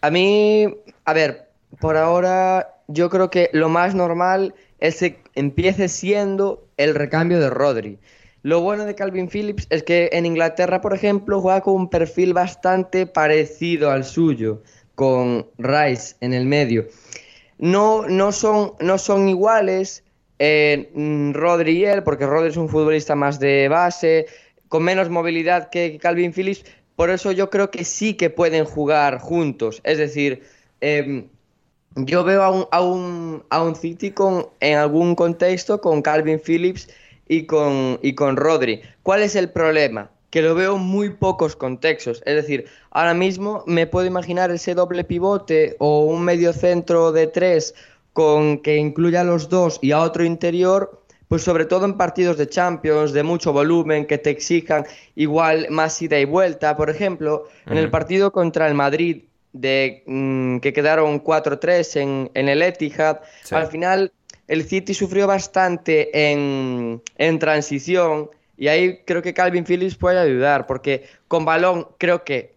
A 0.01 0.11
mí, 0.11 0.67
a 1.05 1.13
ver, 1.13 1.49
por 1.79 1.97
ahora 1.97 2.75
yo 2.87 3.09
creo 3.09 3.29
que 3.29 3.49
lo 3.53 3.69
más 3.69 3.95
normal 3.95 4.53
es 4.79 4.99
que 4.99 5.19
empiece 5.33 5.87
siendo 5.87 6.67
el 6.77 6.93
recambio 6.95 7.39
de 7.39 7.49
Rodri. 7.49 7.99
Lo 8.43 8.61
bueno 8.61 8.85
de 8.85 8.93
Calvin 8.93 9.27
Phillips 9.29 9.65
es 9.71 9.81
que 9.81 10.09
en 10.13 10.25
Inglaterra, 10.27 10.79
por 10.81 10.93
ejemplo, 10.93 11.41
juega 11.41 11.61
con 11.61 11.73
un 11.73 11.89
perfil 11.89 12.33
bastante 12.33 13.07
parecido 13.07 13.89
al 13.89 14.03
suyo, 14.03 14.61
con 14.95 15.47
Rice 15.57 16.15
en 16.21 16.33
el 16.33 16.45
medio. 16.45 16.85
No, 17.57 18.07
no, 18.07 18.31
son, 18.31 18.73
no 18.79 18.97
son 18.97 19.29
iguales 19.29 20.03
eh, 20.39 20.89
mm, 20.93 21.33
Rodri 21.33 21.77
y 21.79 21.85
él, 21.85 22.03
porque 22.03 22.25
Rodri 22.25 22.49
es 22.49 22.57
un 22.57 22.69
futbolista 22.69 23.15
más 23.15 23.39
de 23.39 23.67
base, 23.69 24.27
con 24.67 24.83
menos 24.83 25.09
movilidad 25.09 25.69
que 25.69 25.97
Calvin 25.99 26.33
Phillips. 26.33 26.65
Por 26.95 27.09
eso 27.09 27.31
yo 27.31 27.49
creo 27.49 27.71
que 27.71 27.83
sí 27.83 28.15
que 28.15 28.29
pueden 28.29 28.65
jugar 28.65 29.19
juntos. 29.19 29.81
Es 29.83 29.97
decir, 29.97 30.43
em, 30.81 31.27
yo 31.95 32.23
veo 32.23 32.43
a 32.43 32.51
un, 32.51 32.67
a 32.71 32.81
un, 32.81 33.43
a 33.49 33.63
un 33.63 33.75
City 33.75 34.11
con, 34.11 34.47
en 34.59 34.77
algún 34.77 35.15
contexto 35.15 35.79
con 35.81 36.01
Calvin 36.01 36.39
Phillips 36.39 36.89
y 37.27 37.45
con, 37.45 37.99
y 38.01 38.15
con 38.15 38.37
Rodri. 38.37 38.81
¿Cuál 39.03 39.23
es 39.23 39.35
el 39.35 39.49
problema? 39.49 40.11
Que 40.29 40.41
lo 40.41 40.55
veo 40.55 40.75
en 40.75 40.81
muy 40.81 41.11
pocos 41.11 41.55
contextos. 41.55 42.21
Es 42.25 42.35
decir, 42.35 42.65
ahora 42.91 43.13
mismo 43.13 43.63
me 43.67 43.87
puedo 43.87 44.05
imaginar 44.05 44.51
ese 44.51 44.73
doble 44.75 45.03
pivote 45.03 45.75
o 45.79 46.05
un 46.05 46.23
medio 46.23 46.51
centro 46.53 47.11
de 47.11 47.27
tres 47.27 47.73
con 48.13 48.59
que 48.59 48.77
incluya 48.77 49.21
a 49.21 49.23
los 49.23 49.49
dos 49.49 49.79
y 49.81 49.91
a 49.91 49.99
otro 49.99 50.23
interior, 50.23 51.01
pues 51.27 51.41
sobre 51.43 51.65
todo 51.65 51.85
en 51.85 51.95
partidos 51.97 52.37
de 52.37 52.47
Champions, 52.47 53.11
de 53.13 53.23
mucho 53.23 53.51
volumen, 53.53 54.05
que 54.05 54.17
te 54.17 54.29
exijan 54.29 54.85
igual 55.15 55.67
más 55.69 56.01
ida 56.01 56.19
y 56.19 56.25
vuelta. 56.25 56.75
Por 56.77 56.89
ejemplo, 56.89 57.47
en 57.65 57.77
el 57.77 57.89
partido 57.89 58.31
contra 58.31 58.67
el 58.67 58.73
Madrid, 58.73 59.23
de, 59.53 60.03
mm, 60.05 60.59
que 60.59 60.73
quedaron 60.73 61.19
4-3 61.23 61.95
en, 61.95 62.29
en 62.33 62.49
el 62.49 62.61
Etihad, 62.61 63.19
Sí. 63.43 63.55
al 63.55 63.67
final 63.67 64.11
el 64.47 64.63
City 64.65 64.93
sufrió 64.93 65.27
bastante 65.27 66.31
en, 66.31 67.01
en 67.17 67.39
transición 67.39 68.29
y 68.57 68.67
ahí 68.67 69.01
creo 69.05 69.21
que 69.21 69.33
Calvin 69.33 69.65
Phillips 69.65 69.95
puede 69.95 70.19
ayudar, 70.19 70.65
porque 70.65 71.05
con 71.27 71.45
balón 71.45 71.87
creo 71.97 72.23
que 72.23 72.55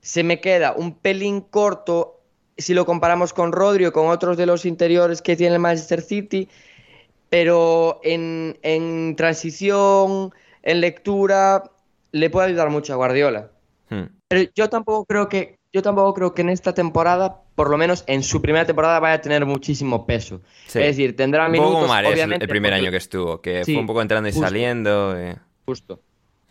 se 0.00 0.22
me 0.22 0.40
queda 0.40 0.72
un 0.72 0.94
pelín 0.94 1.40
corto 1.40 2.20
si 2.56 2.74
lo 2.74 2.86
comparamos 2.86 3.32
con 3.32 3.52
Rodri 3.52 3.86
o 3.86 3.92
con 3.92 4.08
otros 4.08 4.36
de 4.36 4.46
los 4.46 4.64
interiores 4.64 5.22
que 5.22 5.36
tiene 5.36 5.54
el 5.54 5.60
Manchester 5.60 6.02
City, 6.02 6.48
pero 7.28 8.00
en, 8.04 8.58
en 8.62 9.16
transición, 9.16 10.32
en 10.62 10.80
lectura, 10.80 11.64
le 12.12 12.30
puede 12.30 12.48
ayudar 12.48 12.70
mucho 12.70 12.92
a 12.92 12.96
Guardiola. 12.96 13.50
Hmm. 13.90 14.04
Pero 14.28 14.50
yo 14.54 14.68
tampoco 14.68 15.04
creo 15.04 15.28
que 15.28 15.58
yo 15.74 15.82
tampoco 15.82 16.14
creo 16.14 16.34
que 16.34 16.42
en 16.42 16.50
esta 16.50 16.72
temporada, 16.72 17.42
por 17.56 17.68
lo 17.68 17.76
menos 17.76 18.04
en 18.06 18.22
su 18.22 18.40
primera 18.40 18.64
temporada, 18.64 19.00
vaya 19.00 19.16
a 19.16 19.20
tener 19.20 19.44
muchísimo 19.44 20.06
peso. 20.06 20.40
Sí. 20.68 20.78
Es 20.78 20.86
decir, 20.96 21.16
tendrá 21.16 21.46
Un 21.46 21.52
minutos, 21.52 21.70
poco 21.72 21.80
como 21.82 21.92
Mahrez 21.92 22.10
el- 22.10 22.14
obviamente, 22.14 22.44
el 22.44 22.48
primer 22.48 22.70
porque- 22.72 22.82
año 22.82 22.90
que 22.92 22.96
estuvo, 22.96 23.40
que 23.40 23.64
Sí, 23.64 23.72
fue 23.74 23.80
un 23.80 23.86
poco 23.88 24.00
entrando 24.00 24.28
y 24.28 24.32
justo. 24.32 24.46
saliendo. 24.46 25.16
y- 25.20 25.34
Justo. 25.66 26.00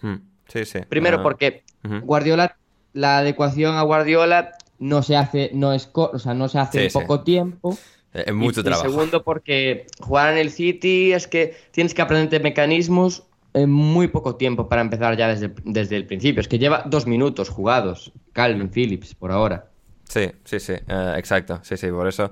Hmm. 0.02 0.16
Sí, 0.48 0.66
sí. 0.66 0.80
Primero 0.90 1.20
Ah, 1.20 1.24
porque. 1.24 1.64
Guardiola, 1.84 2.58
la 2.94 3.20
adecuación 3.20 3.76
a 3.78 3.82
Guardiola 3.84 4.52
no 4.80 5.02
se 5.04 5.16
hace, 5.16 5.52
no 5.54 5.72
es, 5.74 5.90
o 5.94 6.20
sea, 6.20 6.34
no 6.34 6.50
se 6.50 6.60
hace 6.60 6.90
Sí, 6.90 6.98
en 6.98 7.02
poco 7.04 7.22
tiempo. 7.24 7.78
Eh, 8.14 8.26
Es 8.28 8.34
mucho 8.34 8.60
y, 8.60 8.62
y 8.62 8.64
trabajo. 8.66 8.90
segundo 8.90 9.24
porque 9.24 9.88
jugar 10.02 10.34
en 10.34 10.38
el 10.40 10.50
City 10.52 11.14
es 11.14 11.28
que 11.28 11.56
tienes 11.72 11.94
que 11.94 12.02
aprenderte 12.02 12.40
mecanismos 12.40 13.24
muy 13.68 14.08
poco 14.08 14.36
tiempo 14.36 14.68
para 14.70 14.82
empezar 14.82 15.16
ya 15.18 15.28
desde, 15.28 15.54
desde 15.64 15.96
el 15.98 16.06
principio. 16.08 16.42
Es 16.42 16.48
que 16.48 16.60
lleva 16.60 16.84
dos 16.86 17.06
minutos 17.08 17.50
jugados 17.50 18.12
Calvin 18.34 18.70
Phillips 18.70 19.16
por 19.16 19.32
ahora. 19.32 19.72
Sí, 20.10 20.32
sí, 20.44 20.60
sí, 20.60 20.74
eh, 20.74 21.16
exacto. 21.18 21.60
Sí, 21.64 21.76
sí, 21.78 21.88
por 21.90 22.08
eso 22.08 22.32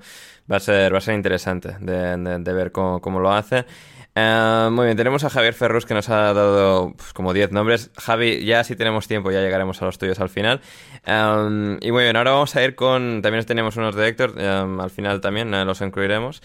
va 0.51 0.58
a 0.58 0.60
ser, 0.60 0.94
va 0.94 0.98
a 1.00 1.01
ser 1.01 1.16
interesante 1.16 1.78
de, 1.80 2.18
de- 2.18 2.40
de 2.40 2.54
ver 2.54 2.72
cómo, 2.72 3.01
cómo 3.01 3.20
lo 3.20 3.32
hace. 3.32 3.66
Eh, 4.13 4.68
muy 4.72 4.86
bien, 4.86 4.98
tenemos 4.98 5.24
a 5.24 5.30
Javier 5.30 5.53
Ferrus 5.53 5.86
que 5.86 5.94
nos 5.94 6.10
ha 6.10 6.34
dado 6.34 6.94
pues, 6.98 7.13
como 7.13 7.32
10 7.34 7.51
nombres. 7.53 7.91
Javi, 7.98 8.44
ya 8.44 8.63
si 8.65 8.75
tenemos 8.75 9.08
tiempo, 9.08 9.32
ya 9.32 9.39
llegaremos 9.39 9.82
a 9.82 9.86
los 9.86 9.98
tuyos 9.98 10.20
al 10.20 10.27
final. 10.27 10.60
Eh, 11.06 11.77
y 11.82 11.91
muy 11.94 12.03
bien, 12.03 12.18
ahora 12.18 12.32
vamos 12.32 12.53
a 12.56 12.63
ir 12.63 12.75
con. 12.75 13.22
También 13.22 13.46
tenemos 13.46 13.77
unos 13.77 13.96
de 13.96 14.08
Héctor, 14.10 14.34
eh, 14.38 14.46
al 14.80 14.89
final 14.89 15.22
también 15.22 15.50
los 15.65 15.80
incluiremos. 15.80 16.41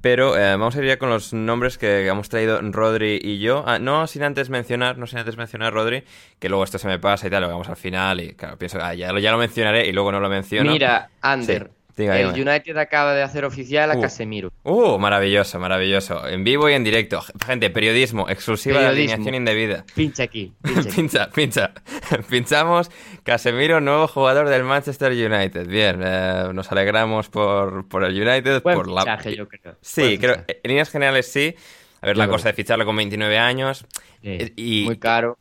Pero 0.00 0.30
vamos 0.32 0.74
a 0.74 0.78
ir 0.80 0.86
ya 0.86 0.98
con 0.98 1.10
los 1.10 1.32
nombres 1.32 1.78
que 1.78 2.06
hemos 2.06 2.28
traído 2.28 2.60
Rodri 2.62 3.20
y 3.22 3.38
yo. 3.38 3.62
Ah, 3.66 3.78
no 3.78 4.06
sin 4.08 4.24
antes 4.24 4.50
mencionar, 4.50 4.98
no 4.98 5.06
sin 5.06 5.20
antes 5.20 5.36
mencionar 5.36 5.72
Rodri, 5.72 6.02
que 6.40 6.48
luego 6.48 6.64
esto 6.64 6.78
se 6.78 6.88
me 6.88 6.98
pasa 6.98 7.26
y 7.28 7.30
tal, 7.30 7.42
lo 7.42 7.48
vamos 7.48 7.68
al 7.68 7.76
final. 7.76 8.20
Y 8.20 8.34
claro, 8.34 8.58
pienso, 8.58 8.78
ah, 8.82 8.92
ya, 8.94 9.12
lo- 9.12 9.20
ya 9.20 9.30
lo 9.30 9.38
mencionaré 9.38 9.86
y 9.86 9.92
luego 9.92 10.10
no 10.10 10.18
lo 10.20 10.28
menciono. 10.28 10.72
Mira, 10.72 11.10
Ander, 11.20 11.70
Sí, 11.70 11.85
el. 11.96 12.28
United 12.48 12.76
acaba 12.76 13.14
de 13.14 13.22
hacer 13.22 13.44
oficial 13.44 13.90
a 13.90 13.96
Uh. 13.96 14.00
Casemiro. 14.02 14.52
Uh, 14.64 14.98
maravilloso, 14.98 15.58
maravilloso. 15.58 16.26
En 16.28 16.44
vivo 16.44 16.68
y 16.68 16.74
en 16.74 16.84
directo. 16.84 17.22
Gente, 17.44 17.70
periodismo, 17.70 18.28
exclusiva 18.28 18.80
de 18.80 18.86
Periodismo. 18.88 19.14
alineación 19.14 19.34
indebida. 19.34 19.84
Pincha 19.94 20.24
aquí, 20.24 20.52
pincha 20.62 20.80
aquí. 20.80 20.90
Pincha, 20.94 21.30
pincha. 21.30 21.72
Pinchamos. 22.30 22.90
Casemiro, 23.22 23.80
nuevo 23.80 24.06
jugador 24.08 24.48
del 24.48 24.64
Manchester 24.64 25.12
United. 25.12 25.66
Bien, 25.66 26.00
eh, 26.04 26.50
nos 26.52 26.70
alegramos 26.70 27.28
por, 27.28 27.88
por 27.88 28.04
el 28.04 28.12
United. 28.20 28.62
Buen 28.62 28.76
por 28.76 28.88
la... 28.88 29.00
fichaje, 29.02 29.36
yo 29.36 29.48
creo. 29.48 29.76
Sí, 29.80 30.18
creo. 30.18 30.44
En 30.46 30.60
líneas 30.64 30.90
generales 30.90 31.30
sí. 31.30 31.54
A 32.02 32.06
ver 32.06 32.16
la 32.18 32.28
cosa 32.28 32.48
de 32.48 32.54
ficharlo 32.54 32.84
con 32.84 32.94
29 32.96 33.38
años. 33.38 33.86
y, 34.22 34.84
muy 34.84 34.98
caro. 34.98 35.38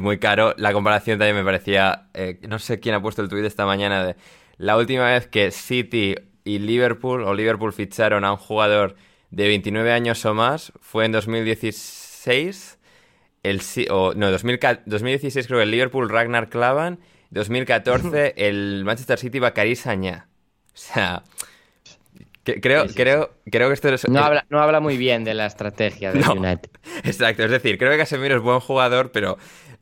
Muy 0.00 0.18
caro. 0.18 0.54
La 0.58 0.72
comparación 0.72 1.18
también 1.18 1.36
me 1.36 1.44
parecía, 1.44 2.08
eh, 2.14 2.40
no 2.48 2.58
sé 2.58 2.80
quién 2.80 2.94
ha 2.94 3.00
puesto 3.02 3.22
el 3.22 3.28
tuit 3.28 3.44
esta 3.44 3.64
mañana 3.66 4.04
de 4.04 4.16
la 4.58 4.76
última 4.76 5.10
vez 5.10 5.26
que 5.28 5.50
City 5.50 6.16
y 6.44 6.58
Liverpool 6.58 7.22
o 7.22 7.34
Liverpool 7.34 7.72
ficharon 7.72 8.24
a 8.24 8.32
un 8.32 8.38
jugador 8.38 8.96
de 9.30 9.46
29 9.46 9.92
años 9.92 10.24
o 10.24 10.34
más 10.34 10.72
fue 10.80 11.04
en 11.04 11.12
2016. 11.12 12.78
El, 13.44 13.62
o, 13.90 14.14
no, 14.14 14.30
2016 14.30 15.46
creo 15.46 15.60
que 15.60 15.62
el 15.62 15.70
Liverpool 15.70 16.08
Ragnar 16.08 16.48
Klavan. 16.48 16.98
2014 17.30 18.34
el 18.36 18.82
Manchester 18.84 19.18
City 19.18 19.38
Bakary 19.38 19.76
Sañá. 19.76 20.28
O 20.74 20.80
sea, 20.80 21.22
creo, 22.44 22.86
creo, 22.94 23.34
creo 23.50 23.68
que 23.68 23.74
esto 23.74 23.88
es... 23.88 24.08
No, 24.08 24.20
habla, 24.20 24.46
no 24.48 24.60
habla 24.60 24.80
muy 24.80 24.96
bien 24.96 25.24
de 25.24 25.34
la 25.34 25.46
estrategia 25.46 26.12
del 26.12 26.28
United. 26.36 26.70
Exacto, 27.04 27.44
es 27.44 27.50
decir, 27.50 27.78
creo 27.78 27.90
que 27.92 27.98
Casemiro 27.98 28.36
es 28.36 28.42
buen 28.42 28.60
jugador, 28.60 29.12
pero 29.12 29.38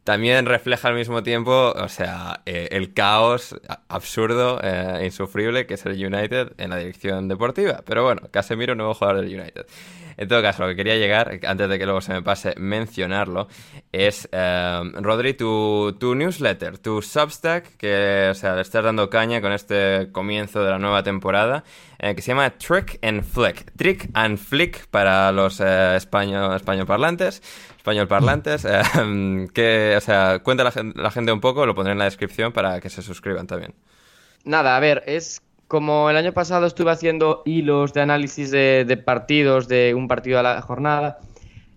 también 0.06 0.46
refleja 0.46 0.86
al 0.86 0.94
mismo 0.94 1.24
tiempo, 1.24 1.74
o 1.76 1.88
sea, 1.88 2.40
eh, 2.46 2.68
el 2.70 2.94
caos 2.94 3.56
absurdo 3.88 4.60
e 4.62 5.04
insufrible 5.04 5.66
que 5.66 5.74
es 5.74 5.84
el 5.84 5.94
United 5.94 6.52
en 6.58 6.70
la 6.70 6.76
dirección 6.76 7.26
deportiva. 7.26 7.82
Pero 7.84 8.04
bueno, 8.04 8.22
Casemiro, 8.30 8.76
nuevo 8.76 8.94
jugador 8.94 9.22
del 9.22 9.40
United. 9.40 9.66
En 10.16 10.28
todo 10.28 10.40
caso, 10.42 10.62
lo 10.62 10.68
que 10.68 10.76
quería 10.76 10.94
llegar, 10.94 11.40
antes 11.44 11.68
de 11.68 11.78
que 11.78 11.84
luego 11.84 12.00
se 12.00 12.12
me 12.12 12.22
pase 12.22 12.54
mencionarlo, 12.56 13.48
es, 13.90 14.28
eh, 14.30 14.80
Rodri, 14.94 15.34
tu, 15.34 15.96
tu, 15.98 16.14
newsletter, 16.14 16.78
tu 16.78 17.02
Substack, 17.02 17.76
que 17.76 18.28
o 18.30 18.34
sea, 18.34 18.54
le 18.54 18.62
estás 18.62 18.84
dando 18.84 19.10
caña 19.10 19.40
con 19.40 19.50
este 19.50 20.10
comienzo 20.12 20.62
de 20.62 20.70
la 20.70 20.78
nueva 20.78 21.02
temporada, 21.02 21.64
que 21.98 22.22
se 22.22 22.28
llama 22.28 22.50
Trick 22.50 23.00
and 23.02 23.24
Flick. 23.24 23.72
Trick 23.76 24.08
and 24.14 24.38
Flick 24.38 24.86
para 24.86 25.32
los 25.32 25.58
español 25.60 26.86
parlantes 26.86 27.42
español 27.86 28.08
parlantes. 28.08 28.66
Eh, 28.76 29.46
que, 29.54 29.94
o 29.96 30.00
sea, 30.00 30.40
cuenta 30.40 30.64
la, 30.64 30.72
la, 30.94 31.10
gente 31.10 31.30
un 31.30 31.40
poco, 31.40 31.66
lo 31.66 31.74
pondré 31.74 31.92
en 31.92 31.98
la 31.98 32.04
descripción 32.06 32.52
para 32.52 32.80
que 32.80 32.90
se 32.90 33.02
suscriban 33.02 33.46
también. 33.46 33.74
Nada, 34.44 34.76
a 34.76 34.80
ver, 34.80 35.04
es 35.06 35.42
como 35.68 36.10
el 36.10 36.16
año 36.16 36.32
pasado 36.32 36.66
estuve 36.66 36.90
haciendo 36.90 37.42
hilos 37.44 37.92
de 37.92 38.00
análisis 38.00 38.50
de, 38.50 39.02
partidos, 39.04 39.68
de 39.68 39.94
un 39.94 40.08
partido 40.08 40.38
a 40.38 40.42
la 40.42 40.62
jornada. 40.62 41.18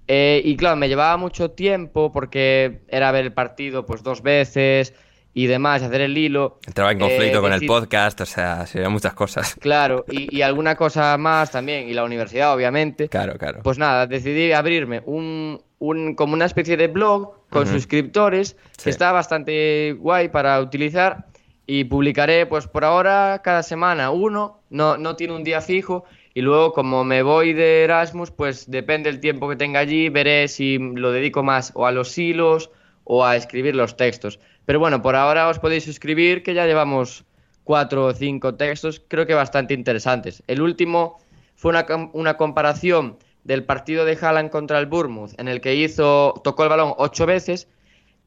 Eh, 0.08 0.42
y 0.44 0.56
claro, 0.58 0.76
me 0.76 0.88
llevaba 0.88 1.18
mucho 1.18 1.52
tiempo 1.52 2.12
porque 2.12 2.82
era 2.88 3.12
ver 3.12 3.26
el 3.26 3.34
partido 3.34 3.86
pues 3.86 4.02
dos 4.02 4.24
veces 4.24 4.94
y 5.34 5.46
demás, 5.46 5.84
hacer 5.84 6.02
el 6.02 6.18
hilo. 6.18 6.60
Entraba 6.66 6.92
en 6.92 7.00
conflicto 7.00 7.38
eh, 7.38 7.42
con 7.42 7.54
el 7.54 7.66
podcast, 7.66 8.22
o 8.22 8.26
sea, 8.26 8.66
serían 8.66 8.92
muchas 8.92 9.14
cosas. 9.14 9.56
Claro, 9.60 10.06
y, 10.10 10.36
y, 10.36 10.42
alguna 10.42 10.76
cosa 10.76 11.18
más 11.18 11.52
también, 11.52 11.88
y 11.88 11.94
la 11.94 12.04
universidad, 12.04 12.54
obviamente. 12.54 13.10
Claro, 13.10 13.38
claro. 13.38 13.62
Pues 13.64 13.78
nada, 13.78 14.08
decidí 14.08 14.52
abrirme 14.52 15.02
un, 15.06 15.62
un, 15.80 16.16
como 16.16 16.34
una 16.34 16.46
especie 16.46 16.78
de 16.78 16.88
blog 16.88 17.34
con 17.50 17.66
suscriptores 17.66 18.56
que 18.84 18.90
está 18.90 19.12
bastante 19.12 19.94
guay 19.94 20.30
para 20.30 20.60
utilizar 20.60 21.26
y 21.66 21.86
publicaré 21.86 22.46
pues 22.46 22.68
por 22.68 22.84
ahora 22.84 23.42
cada 23.44 23.64
semana 23.64 24.12
uno, 24.12 24.60
no, 24.70 24.98
no 24.98 25.16
tiene 25.16 25.36
un 25.36 25.44
día 25.44 25.62
fijo 25.62 26.04
y 26.34 26.42
luego 26.42 26.74
como 26.74 27.04
me 27.04 27.24
voy 27.24 27.54
de 27.54 27.84
Erasmus 27.84 28.32
pues 28.32 28.70
depende 28.70 29.12
del 29.12 29.20
tiempo 29.20 29.50
que 29.50 29.56
tenga 29.56 29.80
allí, 29.80 30.10
veré 30.10 30.48
si 30.48 30.78
lo 30.78 31.12
dedico 31.12 31.44
más 31.44 31.72
o 31.76 31.86
a 31.86 31.92
los 31.92 32.18
hilos 32.18 32.72
o 33.04 33.26
a 33.26 33.36
escribir 33.36 33.76
los 33.76 33.98
textos. 33.98 34.40
Pero 34.66 34.80
bueno, 34.80 35.02
por 35.02 35.16
ahora 35.16 35.48
os 35.48 35.60
podéis 35.60 35.86
suscribir 35.86 36.44
que 36.44 36.54
ya 36.54 36.66
llevamos 36.66 37.26
cuatro 37.64 38.06
o 38.06 38.14
cinco 38.14 38.56
textos 38.56 39.02
creo 39.08 39.26
que 39.26 39.34
bastante 39.34 39.74
interesantes. 39.74 40.44
El 40.48 40.62
último 40.62 41.20
fue 41.56 41.72
una, 41.72 41.86
una 42.14 42.36
comparación 42.36 43.18
del 43.50 43.64
partido 43.64 44.06
de 44.06 44.16
Haaland 44.16 44.52
contra 44.52 44.78
el 44.78 44.86
Bournemouth, 44.86 45.32
en 45.40 45.48
el 45.48 45.60
que 45.60 45.74
hizo, 45.74 46.40
tocó 46.44 46.62
el 46.62 46.70
balón 46.70 46.94
ocho 46.98 47.26
veces, 47.26 47.68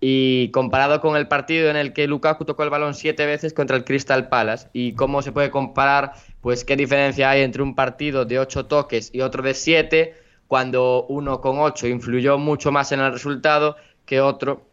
y 0.00 0.48
comparado 0.48 1.00
con 1.00 1.16
el 1.16 1.28
partido 1.28 1.70
en 1.70 1.76
el 1.76 1.92
que 1.92 2.08
Lukaku 2.08 2.44
tocó 2.44 2.64
el 2.64 2.70
balón 2.70 2.92
siete 2.92 3.24
veces 3.24 3.54
contra 3.54 3.76
el 3.76 3.84
Crystal 3.84 4.28
Palace, 4.28 4.66
y 4.72 4.94
cómo 4.94 5.22
se 5.22 5.30
puede 5.30 5.52
comparar, 5.52 6.14
pues 6.40 6.64
qué 6.64 6.74
diferencia 6.74 7.30
hay 7.30 7.42
entre 7.42 7.62
un 7.62 7.76
partido 7.76 8.24
de 8.24 8.40
ocho 8.40 8.66
toques 8.66 9.10
y 9.14 9.20
otro 9.20 9.44
de 9.44 9.54
siete, 9.54 10.16
cuando 10.48 11.06
uno 11.08 11.40
con 11.40 11.60
ocho 11.60 11.86
influyó 11.86 12.36
mucho 12.36 12.72
más 12.72 12.90
en 12.90 12.98
el 12.98 13.12
resultado 13.12 13.76
que 14.04 14.20
otro 14.20 14.66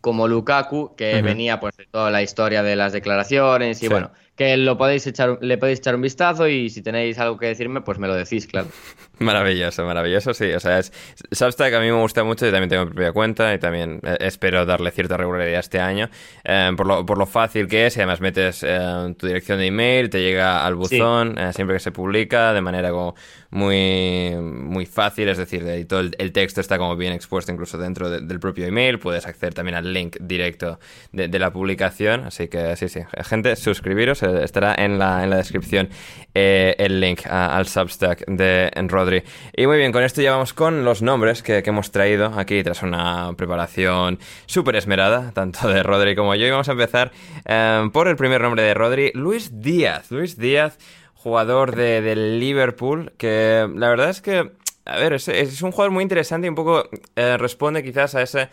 como 0.00 0.26
Lukaku, 0.26 0.96
que 0.96 1.22
venía 1.22 1.60
pues 1.60 1.76
de 1.76 1.86
toda 1.86 2.10
la 2.10 2.20
historia 2.20 2.64
de 2.64 2.74
las 2.74 2.92
declaraciones 2.92 3.80
y 3.84 3.86
bueno, 3.86 4.10
que 4.38 4.56
lo 4.56 4.78
podéis 4.78 5.04
echar, 5.08 5.38
le 5.40 5.58
podéis 5.58 5.80
echar 5.80 5.96
un 5.96 6.00
vistazo 6.00 6.46
y 6.46 6.70
si 6.70 6.80
tenéis 6.80 7.18
algo 7.18 7.36
que 7.36 7.46
decirme, 7.46 7.80
pues 7.80 7.98
me 7.98 8.06
lo 8.06 8.14
decís, 8.14 8.46
claro. 8.46 8.68
Maravilloso, 9.18 9.84
maravilloso, 9.84 10.32
sí. 10.32 10.52
O 10.52 10.60
sea, 10.60 10.78
es, 10.78 10.92
Substack 11.32 11.74
a 11.74 11.80
mí 11.80 11.86
me 11.86 12.00
gusta 12.00 12.22
mucho, 12.22 12.46
y 12.46 12.52
también 12.52 12.68
tengo 12.68 12.84
mi 12.84 12.92
propia 12.92 13.10
cuenta 13.10 13.52
y 13.52 13.58
también 13.58 14.00
eh, 14.04 14.16
espero 14.20 14.64
darle 14.64 14.92
cierta 14.92 15.16
regularidad 15.16 15.58
este 15.58 15.80
año, 15.80 16.08
eh, 16.44 16.70
por, 16.76 16.86
lo, 16.86 17.04
por, 17.04 17.18
lo, 17.18 17.26
fácil 17.26 17.66
que 17.66 17.86
es 17.86 17.96
y 17.96 18.00
además 18.00 18.20
metes 18.20 18.62
eh, 18.62 19.14
tu 19.18 19.26
dirección 19.26 19.58
de 19.58 19.66
email, 19.66 20.08
te 20.08 20.20
llega 20.20 20.64
al 20.64 20.76
buzón 20.76 21.36
siempre 21.52 21.74
que 21.74 21.80
se 21.80 21.90
publica 21.90 22.52
de 22.52 22.60
manera 22.60 22.90
como 22.92 23.16
muy, 23.50 24.36
muy 24.40 24.86
fácil, 24.86 25.28
es 25.28 25.38
decir, 25.38 25.64
de, 25.64 25.84
todo 25.84 26.00
el, 26.00 26.32
texto 26.32 26.60
está 26.60 26.78
como 26.78 26.94
bien 26.96 27.12
expuesto 27.12 27.50
incluso 27.50 27.76
dentro 27.76 28.10
del 28.10 28.38
propio 28.38 28.66
email, 28.66 29.00
puedes 29.00 29.26
acceder 29.26 29.52
también 29.54 29.74
al 29.74 29.92
link 29.92 30.16
directo 30.20 30.78
de, 31.10 31.38
la 31.38 31.52
publicación, 31.52 32.24
así 32.24 32.46
que 32.46 32.76
sí, 32.76 32.88
sí, 32.88 33.00
gente, 33.24 33.56
suscribiros, 33.56 34.22
estará 34.42 34.74
en 34.76 34.98
la, 34.98 35.24
en 35.24 35.30
la 35.30 35.36
descripción 35.36 35.88
eh, 36.34 36.76
el 36.78 37.00
link 37.00 37.26
al 37.26 37.66
Substack 37.66 38.24
de 38.26 38.70
Rodri. 38.86 39.24
Y 39.56 39.66
muy 39.66 39.76
bien, 39.78 39.90
con 39.90 40.04
esto 40.04 40.22
ya 40.22 40.32
vamos 40.32 40.52
con 40.52 40.84
los 40.84 41.02
nombres 41.02 41.42
que, 41.42 41.62
hemos 41.64 41.90
traído 41.90 42.26
aquí 42.38 42.62
tras 42.62 42.82
una 42.82 43.32
preparación 43.36 44.18
súper 44.46 44.76
esmerada, 44.76 45.32
tanto 45.32 45.68
de 45.68 45.82
Rodri 45.82 46.14
como 46.14 46.34
yo, 46.34 46.46
y 46.46 46.50
vamos 46.50 46.68
a 46.68 46.72
empezar 46.72 47.10
eh, 47.44 47.88
por 47.92 48.08
el 48.08 48.16
primer 48.16 48.40
nombre 48.40 48.62
de 48.62 48.74
Rodri, 48.74 49.10
Luis 49.14 49.60
Díaz, 49.60 50.10
Luis 50.10 50.38
Díaz 50.38 50.78
jugador 51.14 51.74
de, 51.74 52.00
del 52.00 52.38
Liverpool, 52.38 53.12
que 53.18 53.68
la 53.74 53.88
verdad 53.88 54.10
es 54.10 54.20
que, 54.20 54.52
a 54.84 54.96
ver, 54.98 55.14
es, 55.14 55.62
un 55.62 55.72
jugador 55.72 55.90
muy 55.90 56.02
interesante 56.02 56.46
y 56.46 56.50
un 56.50 56.54
poco 56.54 56.88
eh, 57.16 57.36
responde 57.36 57.82
quizás 57.82 58.14
a 58.14 58.22
ese, 58.22 58.48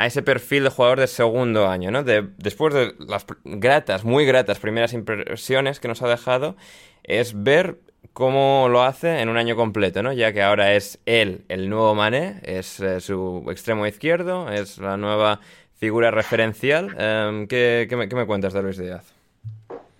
a 0.00 0.06
ese 0.06 0.22
perfil 0.22 0.64
de 0.64 0.70
jugador 0.70 0.98
de 0.98 1.06
segundo 1.06 1.68
año, 1.68 1.90
¿no? 1.90 2.02
De, 2.02 2.26
después 2.38 2.72
de 2.72 2.94
las 3.06 3.26
gratas, 3.44 4.02
muy 4.02 4.24
gratas 4.24 4.58
primeras 4.58 4.94
impresiones 4.94 5.78
que 5.78 5.88
nos 5.88 6.00
ha 6.00 6.08
dejado, 6.08 6.56
es 7.04 7.42
ver 7.42 7.80
cómo 8.14 8.68
lo 8.70 8.82
hace 8.82 9.20
en 9.20 9.28
un 9.28 9.36
año 9.36 9.56
completo, 9.56 10.02
¿no? 10.02 10.14
Ya 10.14 10.32
que 10.32 10.42
ahora 10.42 10.72
es 10.74 11.00
él, 11.04 11.44
el 11.48 11.68
nuevo 11.68 11.94
Mané, 11.94 12.40
es 12.44 12.80
eh, 12.80 13.02
su 13.02 13.44
extremo 13.50 13.86
izquierdo, 13.86 14.50
es 14.50 14.78
la 14.78 14.96
nueva 14.96 15.40
figura 15.76 16.10
referencial. 16.10 16.96
Em, 16.98 17.46
¿qué, 17.46 17.86
me, 17.94 18.08
¿Qué 18.08 18.16
me 18.16 18.24
cuentas 18.24 18.54
de 18.54 18.62
Luis 18.62 18.78
Díaz? 18.78 19.04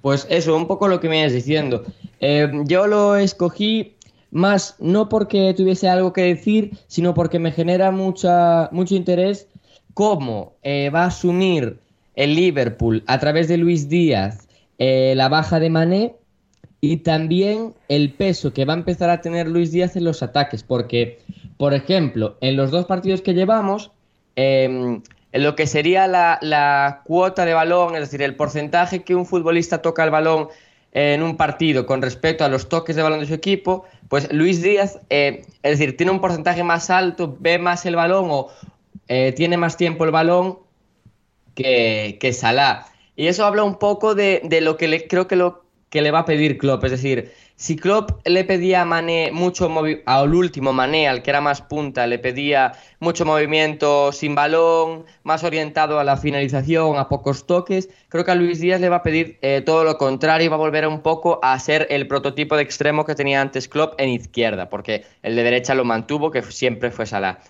Pues 0.00 0.26
eso, 0.30 0.56
un 0.56 0.66
poco 0.66 0.88
lo 0.88 0.98
que 0.98 1.10
me 1.10 1.20
ibas 1.20 1.34
diciendo. 1.34 1.84
Eh, 2.20 2.50
yo 2.64 2.86
lo 2.86 3.16
escogí 3.16 3.96
más 4.30 4.76
no 4.78 5.10
porque 5.10 5.52
tuviese 5.54 5.90
algo 5.90 6.14
que 6.14 6.22
decir, 6.22 6.70
sino 6.86 7.12
porque 7.12 7.38
me 7.38 7.52
genera 7.52 7.90
mucha, 7.90 8.70
mucho 8.72 8.94
interés 8.94 9.46
cómo 9.94 10.54
eh, 10.62 10.90
va 10.90 11.04
a 11.04 11.06
asumir 11.06 11.78
el 12.14 12.34
Liverpool 12.34 13.02
a 13.06 13.18
través 13.18 13.48
de 13.48 13.56
Luis 13.56 13.88
Díaz 13.88 14.48
eh, 14.82 15.12
la 15.14 15.28
baja 15.28 15.60
de 15.60 15.68
Mané 15.68 16.14
y 16.80 16.98
también 16.98 17.74
el 17.88 18.14
peso 18.14 18.54
que 18.54 18.64
va 18.64 18.72
a 18.72 18.76
empezar 18.76 19.10
a 19.10 19.20
tener 19.20 19.46
Luis 19.46 19.72
Díaz 19.72 19.94
en 19.94 20.04
los 20.04 20.22
ataques. 20.22 20.62
Porque, 20.62 21.18
por 21.58 21.74
ejemplo, 21.74 22.38
en 22.40 22.56
los 22.56 22.70
dos 22.70 22.86
partidos 22.86 23.20
que 23.20 23.34
llevamos, 23.34 23.90
em, 24.36 25.02
lo 25.32 25.54
que 25.54 25.66
sería 25.66 26.06
la, 26.06 27.02
cuota 27.04 27.44
de 27.44 27.52
balón, 27.52 27.94
es 27.94 28.00
decir, 28.00 28.22
el 28.22 28.36
porcentaje 28.36 29.02
que 29.02 29.14
un 29.14 29.26
futbolista 29.26 29.82
toca 29.82 30.02
el 30.02 30.10
balón 30.10 30.48
en 30.92 31.22
un 31.22 31.36
partido 31.36 31.84
con 31.84 32.00
respecto 32.00 32.44
a 32.44 32.48
los 32.48 32.68
toques 32.70 32.96
de 32.96 33.02
balón 33.02 33.20
de 33.20 33.26
su 33.26 33.34
equipo, 33.34 33.84
pues 34.08 34.32
Luis 34.32 34.62
Díaz, 34.62 34.98
eh, 35.10 35.42
es 35.62 35.78
decir, 35.78 35.96
tiene 35.96 36.10
un 36.10 36.20
porcentaje 36.20 36.64
más 36.64 36.88
alto, 36.88 37.36
ve 37.38 37.58
más 37.58 37.84
el 37.84 37.96
balón 37.96 38.28
o 38.30 38.48
eh, 39.10 39.32
tiene 39.32 39.56
más 39.56 39.76
tiempo 39.76 40.04
el 40.04 40.12
balón 40.12 40.60
que, 41.56 42.16
que 42.20 42.32
Salah. 42.32 42.86
Y 43.16 43.26
eso 43.26 43.44
habla 43.44 43.64
un 43.64 43.76
poco 43.76 44.14
de, 44.14 44.40
de 44.44 44.60
lo 44.60 44.76
que 44.76 44.86
le, 44.86 45.08
creo 45.08 45.26
que 45.26 45.34
lo 45.34 45.64
que 45.90 46.00
le 46.00 46.10
va 46.10 46.20
a 46.20 46.24
pedir 46.24 46.56
Klopp, 46.56 46.84
es 46.84 46.92
decir, 46.92 47.32
si 47.56 47.76
Klopp 47.76 48.26
le 48.26 48.44
pedía 48.44 48.80
a 48.80 48.84
Mané 48.86 49.30
al 50.06 50.34
último 50.34 50.72
Mané, 50.72 51.08
al 51.08 51.22
que 51.22 51.28
era 51.28 51.42
más 51.42 51.60
punta, 51.60 52.06
le 52.06 52.18
pedía 52.18 52.72
mucho 53.00 53.26
movimiento 53.26 54.12
sin 54.12 54.34
balón, 54.34 55.04
más 55.24 55.44
orientado 55.44 55.98
a 55.98 56.04
la 56.04 56.16
finalización, 56.16 56.96
a 56.96 57.08
pocos 57.10 57.46
toques, 57.46 57.90
creo 58.08 58.24
que 58.24 58.30
a 58.30 58.34
Luis 58.34 58.60
Díaz 58.60 58.80
le 58.80 58.88
va 58.88 58.96
a 58.96 59.02
pedir 59.02 59.36
eh, 59.42 59.62
todo 59.66 59.84
lo 59.84 59.98
contrario 59.98 60.46
y 60.46 60.48
va 60.48 60.56
a 60.56 60.58
volver 60.58 60.86
un 60.86 61.02
poco 61.02 61.38
a 61.42 61.58
ser 61.58 61.86
el 61.90 62.08
prototipo 62.08 62.56
de 62.56 62.62
extremo 62.62 63.04
que 63.04 63.14
tenía 63.14 63.42
antes 63.42 63.68
Klopp 63.68 64.00
en 64.00 64.08
izquierda, 64.08 64.70
porque 64.70 65.04
el 65.22 65.36
de 65.36 65.42
derecha 65.42 65.74
lo 65.74 65.84
mantuvo, 65.84 66.30
que 66.30 66.40
siempre 66.40 66.90
fue 66.90 67.04
Salah. 67.04 67.40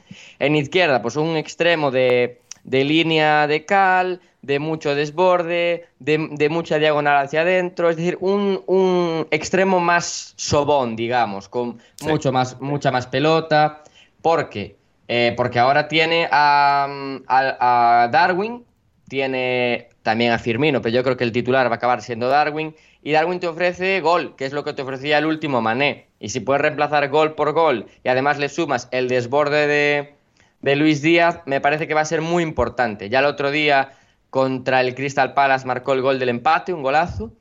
En 0.40 0.56
izquierda, 0.56 1.02
pues 1.02 1.14
un 1.14 1.36
extremo 1.36 1.92
de, 1.92 2.40
de 2.64 2.84
línea 2.84 3.46
de 3.46 3.64
cal, 3.64 4.20
de 4.42 4.58
mucho 4.58 4.94
desborde, 4.94 5.86
de, 5.98 6.48
mucha 6.50 6.78
diagonal 6.78 7.24
hacia 7.24 7.42
adentro, 7.42 7.90
es 7.90 7.96
decir, 7.96 8.18
un, 8.20 9.26
extremo 9.30 9.80
más 9.80 10.32
sobón, 10.36 10.96
digamos, 10.96 11.48
con 11.48 11.78
mucho 12.02 12.32
más, 12.32 12.60
mucha 12.60 12.90
más 12.90 13.06
pelota, 13.06 13.82
porque, 14.22 14.76
eh, 15.08 15.34
porque 15.36 15.58
ahora 15.58 15.88
tiene 15.88 16.28
a, 16.30 16.86
a, 17.26 18.02
a 18.04 18.08
Darwin, 18.08 18.64
tiene 19.08 19.88
también 20.02 20.32
a 20.32 20.38
Firmino, 20.38 20.80
pero 20.80 20.94
yo 20.94 21.02
creo 21.02 21.16
que 21.16 21.24
el 21.24 21.32
titular 21.32 21.66
va 21.68 21.74
a 21.74 21.76
acabar 21.76 22.00
siendo 22.00 22.28
Darwin. 22.28 22.74
Y 23.02 23.12
Darwin 23.12 23.40
te 23.40 23.48
ofrece 23.48 24.00
gol, 24.00 24.34
que 24.36 24.46
es 24.46 24.52
lo 24.52 24.64
que 24.64 24.72
te 24.72 24.82
ofrecía 24.82 25.18
el 25.18 25.26
último 25.26 25.60
Mané. 25.60 26.06
Y 26.20 26.30
si 26.30 26.40
puedes 26.40 26.62
reemplazar 26.62 27.08
gol 27.08 27.34
por 27.34 27.52
gol 27.52 27.86
y 28.04 28.08
además 28.08 28.38
le 28.38 28.48
sumas 28.48 28.88
el 28.92 29.08
desborde 29.08 29.66
de, 29.66 30.14
de 30.60 30.76
Luis 30.76 31.02
Díaz, 31.02 31.40
me 31.46 31.60
parece 31.60 31.86
que 31.88 31.94
va 31.94 32.02
a 32.02 32.06
ser 32.06 32.20
muy 32.20 32.42
importante. 32.42 33.08
Ya 33.08 33.18
el 33.18 33.24
otro 33.24 33.50
día 33.50 33.92
contra 34.30 34.80
el 34.80 34.94
Crystal 34.94 35.34
Palace 35.34 35.66
marcó 35.66 35.92
el 35.92 36.02
gol 36.02 36.18
del 36.18 36.28
empate, 36.28 36.72
un 36.72 36.82
golazo. 36.82 37.32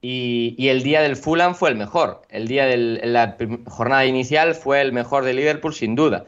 Y, 0.00 0.54
y 0.56 0.68
el 0.68 0.84
día 0.84 1.02
del 1.02 1.16
Fulham 1.16 1.54
fue 1.54 1.70
el 1.70 1.76
mejor. 1.76 2.22
El 2.30 2.46
día 2.46 2.66
de 2.66 2.76
la 2.76 3.36
jornada 3.66 4.06
inicial 4.06 4.54
fue 4.54 4.80
el 4.80 4.92
mejor 4.92 5.24
de 5.24 5.34
Liverpool, 5.34 5.74
sin 5.74 5.96
duda. 5.96 6.26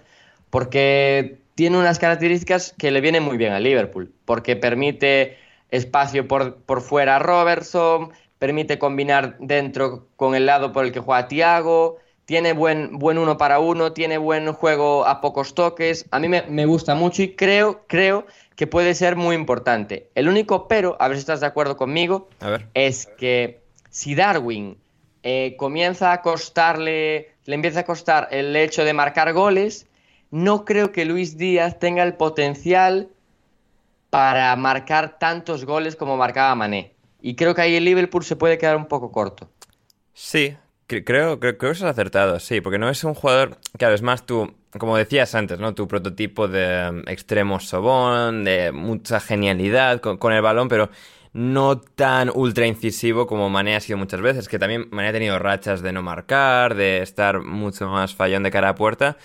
Porque 0.51 1.39
tiene 1.55 1.79
unas 1.79 1.99
características 1.99 2.75
que 2.77 2.91
le 2.91 3.01
vienen 3.01 3.23
muy 3.23 3.37
bien 3.37 3.53
a 3.53 3.61
Liverpool. 3.61 4.13
Porque 4.25 4.57
permite 4.57 5.39
espacio 5.71 6.27
por, 6.27 6.57
por 6.63 6.81
fuera 6.81 7.17
a 7.17 7.19
Robertson, 7.21 8.11
permite 8.39 8.79
combinar 8.79 9.37
dentro 9.39 10.09
con 10.17 10.35
el 10.35 10.47
lado 10.47 10.73
por 10.73 10.85
el 10.85 10.93
que 10.93 11.01
juega 11.01 11.29
Thiago, 11.29 11.99
tiene 12.25 12.53
buen, 12.53 12.99
buen 12.99 13.19
uno 13.19 13.37
para 13.37 13.59
uno, 13.59 13.93
tiene 13.93 14.17
buen 14.17 14.53
juego 14.53 15.05
a 15.05 15.21
pocos 15.21 15.55
toques. 15.55 16.07
A 16.11 16.21
mí 16.21 16.29
me, 16.29 16.43
me, 16.43 16.65
gusta 16.65 16.95
mucho 16.95 17.23
y 17.23 17.35
creo, 17.35 17.85
creo 17.87 18.27
que 18.61 18.67
puede 18.67 18.95
ser 18.95 19.17
muy 19.17 19.37
importante. 19.37 20.11
El 20.15 20.29
único 20.29 20.69
pero, 20.69 20.95
a 21.01 21.09
ver 21.09 21.17
si 21.17 21.21
estás 21.21 21.41
de 21.41 21.47
acuerdo 21.47 21.79
conmigo, 21.79 22.29
es 22.75 23.07
que 23.07 23.63
si 23.89 24.15
Darwin 24.15 24.77
eh, 25.23 25.55
comienza 25.57 26.13
a 26.13 26.21
costarle, 26.21 27.33
le 27.47 27.55
empieza 27.55 27.81
a 27.81 27.85
costar 27.85 28.29
el 28.31 28.55
hecho 28.55 28.85
de 28.85 28.93
marcar 28.93 29.33
goles, 29.33 29.87
no 30.31 30.67
creo 30.67 30.93
que 30.93 31.07
Luis 31.07 31.39
Díaz 31.39 31.79
tenga 31.79 32.03
el 32.03 32.13
potencial 32.19 33.09
para 34.11 34.55
marcar 34.57 35.19
tantos 35.19 35.65
goles 35.65 35.97
como 35.97 36.19
marcaba 36.19 36.55
Mané. 36.55 36.93
Y 37.23 37.37
creo 37.37 37.55
que 37.55 37.63
ahí 37.63 37.77
el 37.77 37.87
Liverpool 37.87 38.25
se 38.25 38.37
puede 38.37 38.59
quedar 38.59 38.77
un 38.77 38.89
poco 38.89 39.11
corto. 39.11 39.49
Sí, 40.13 40.55
creo, 41.05 41.41
creo, 41.41 41.59
que 41.59 41.71
es 41.71 41.83
acertado, 41.83 42.41
sí, 42.41 42.61
porque 42.61 42.79
no 42.79 42.89
es 42.89 43.03
un 43.05 43.15
jugador 43.15 43.59
que 43.79 43.85
además 43.85 44.27
tú, 44.27 44.55
como 44.79 44.97
decías 44.97 45.35
antes, 45.35 45.59
¿no? 45.59 45.75
Tu 45.75 45.89
prototipo 45.89 46.49
de 46.49 46.91
um, 46.91 47.03
extremo 47.09 47.61
sobón, 47.61 48.45
de 48.45 48.73
mucha 48.73 49.21
genialidad 49.21 50.01
con, 50.01 50.33
el 50.33 50.43
balón, 50.43 50.69
pero 50.69 50.91
no 51.33 51.81
tan 51.81 52.31
ultra 52.35 52.67
incisivo 52.67 53.27
como 53.27 53.49
Mané 53.49 53.77
ha 53.77 53.81
sido 53.81 53.99
muchas 53.99 54.21
veces, 54.21 54.49
que 54.49 54.59
también 54.59 54.89
Mané 54.91 55.09
ha 55.09 55.13
tenido 55.13 55.39
rachas 55.39 55.83
de 55.83 55.93
no 55.93 56.03
marcar, 56.03 56.75
de 56.75 57.03
estar 57.03 57.41
mucho 57.41 57.89
más 57.89 58.15
fallón 58.15 58.43
de 58.43 58.51
cara 58.51 58.71
a 58.71 58.75
puerta. 58.75 59.17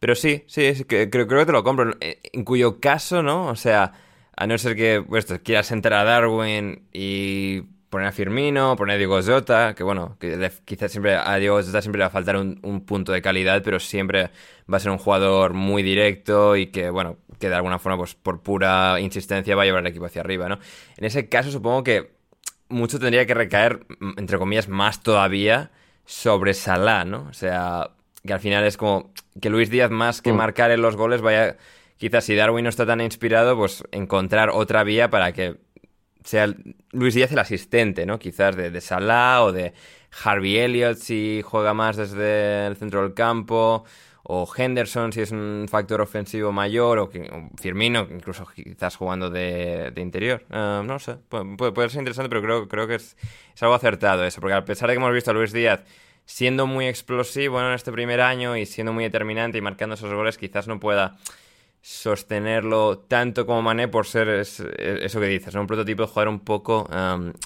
Pero 0.00 0.16
sí, 0.16 0.44
sí, 0.48 0.84
creo, 0.84 1.08
creo 1.08 1.26
que 1.28 1.46
te 1.46 1.52
lo 1.52 1.62
compro. 1.62 1.96
En 2.00 2.44
cuyo 2.44 2.80
caso, 2.80 3.22
¿no? 3.22 3.46
O 3.46 3.54
sea, 3.54 3.92
a 4.36 4.46
no 4.46 4.58
ser 4.58 4.74
que 4.74 5.04
pues, 5.08 5.26
quieras 5.44 5.70
entrar 5.70 6.00
a 6.00 6.10
Darwin 6.10 6.82
y 6.92 7.62
poner 7.92 8.08
a 8.08 8.12
Firmino, 8.12 8.74
poner 8.74 8.94
a 8.94 8.98
Diego 8.98 9.20
Jota, 9.22 9.74
que 9.74 9.84
bueno, 9.84 10.16
que 10.18 10.50
quizás 10.64 10.90
siempre 10.90 11.14
a 11.14 11.36
Diego 11.36 11.62
Jota 11.62 11.82
siempre 11.82 11.98
le 11.98 12.04
va 12.04 12.06
a 12.06 12.10
faltar 12.10 12.38
un, 12.38 12.84
punto 12.86 13.12
de 13.12 13.20
calidad, 13.20 13.62
pero 13.62 13.78
siempre 13.78 14.30
va 14.72 14.78
a 14.78 14.80
ser 14.80 14.90
un 14.90 14.96
jugador 14.96 15.52
muy 15.52 15.82
directo 15.82 16.56
y 16.56 16.68
que, 16.68 16.88
bueno, 16.88 17.18
que 17.38 17.50
de 17.50 17.54
alguna 17.54 17.78
forma, 17.78 17.98
pues 17.98 18.14
por 18.14 18.40
pura 18.40 18.98
insistencia 18.98 19.54
va 19.54 19.62
a 19.62 19.64
llevar 19.66 19.82
el 19.82 19.88
equipo 19.88 20.06
hacia 20.06 20.22
arriba, 20.22 20.48
¿no? 20.48 20.58
En 20.96 21.04
ese 21.04 21.28
caso 21.28 21.50
supongo 21.50 21.84
que 21.84 22.12
mucho 22.70 22.98
tendría 22.98 23.26
que 23.26 23.34
recaer, 23.34 23.84
entre 24.16 24.38
comillas, 24.38 24.68
más 24.68 25.02
todavía 25.02 25.70
sobre 26.06 26.54
Salah, 26.54 27.04
¿no? 27.04 27.26
O 27.28 27.34
sea, 27.34 27.90
que 28.26 28.32
al 28.32 28.40
final 28.40 28.64
es 28.64 28.78
como 28.78 29.12
que 29.38 29.50
Luis 29.50 29.68
Díaz 29.68 29.90
más 29.90 30.22
que 30.22 30.32
mm. 30.32 30.36
marcar 30.36 30.70
en 30.70 30.80
los 30.80 30.96
goles 30.96 31.20
vaya 31.20 31.58
quizás 31.98 32.24
si 32.24 32.34
Darwin 32.34 32.64
no 32.64 32.70
está 32.70 32.86
tan 32.86 33.02
inspirado, 33.02 33.54
pues 33.54 33.84
encontrar 33.92 34.48
otra 34.48 34.82
vía 34.82 35.10
para 35.10 35.32
que 35.32 35.58
sea 36.24 36.52
Luis 36.92 37.14
Díaz 37.14 37.32
el 37.32 37.38
asistente, 37.38 38.06
¿no? 38.06 38.18
Quizás 38.18 38.56
de, 38.56 38.70
de 38.70 38.80
Salah 38.80 39.44
o 39.44 39.52
de 39.52 39.72
Harvey 40.24 40.58
Elliott 40.58 40.98
si 40.98 41.42
juega 41.44 41.74
más 41.74 41.96
desde 41.96 42.66
el 42.66 42.76
centro 42.76 43.02
del 43.02 43.14
campo, 43.14 43.84
o 44.24 44.48
Henderson 44.54 45.12
si 45.12 45.20
es 45.20 45.32
un 45.32 45.66
factor 45.68 46.00
ofensivo 46.00 46.52
mayor, 46.52 46.98
o, 46.98 47.10
Firmino, 47.60 48.06
incluso 48.10 48.46
quizás 48.54 48.96
jugando 48.96 49.30
de, 49.30 49.92
interior. 49.96 50.44
Uh, 50.50 50.82
no 50.82 50.98
sé, 50.98 51.16
puede, 51.28 51.88
ser 51.88 52.00
interesante, 52.00 52.28
pero 52.28 52.42
creo, 52.42 52.68
creo 52.68 52.86
que 52.86 52.96
es, 52.96 53.16
es, 53.54 53.62
algo 53.62 53.74
acertado 53.74 54.24
eso, 54.24 54.40
porque 54.40 54.54
a 54.54 54.64
pesar 54.64 54.88
de 54.88 54.94
que 54.94 54.98
hemos 54.98 55.12
visto 55.12 55.30
a 55.30 55.34
Luis 55.34 55.52
Díaz 55.52 55.82
siendo 56.24 56.66
muy 56.66 56.86
explosivo 56.86 57.60
en 57.60 57.72
este 57.72 57.90
primer 57.90 58.20
año 58.20 58.56
y 58.56 58.64
siendo 58.64 58.92
muy 58.92 59.04
determinante 59.04 59.58
y 59.58 59.60
marcando 59.60 59.96
esos 59.96 60.12
goles, 60.12 60.38
quizás 60.38 60.68
no 60.68 60.78
pueda 60.78 61.16
sostenerlo 61.84 62.98
tanto 63.08 63.44
como 63.44 63.60
Mané 63.60 63.88
por 63.88 64.06
ser 64.06 64.28
eso 64.28 64.64
que 64.68 65.26
dices, 65.26 65.52
un 65.56 65.66
prototipo 65.66 66.02
de 66.02 66.08
jugador 66.08 66.28
un 66.28 66.38
poco 66.40 66.88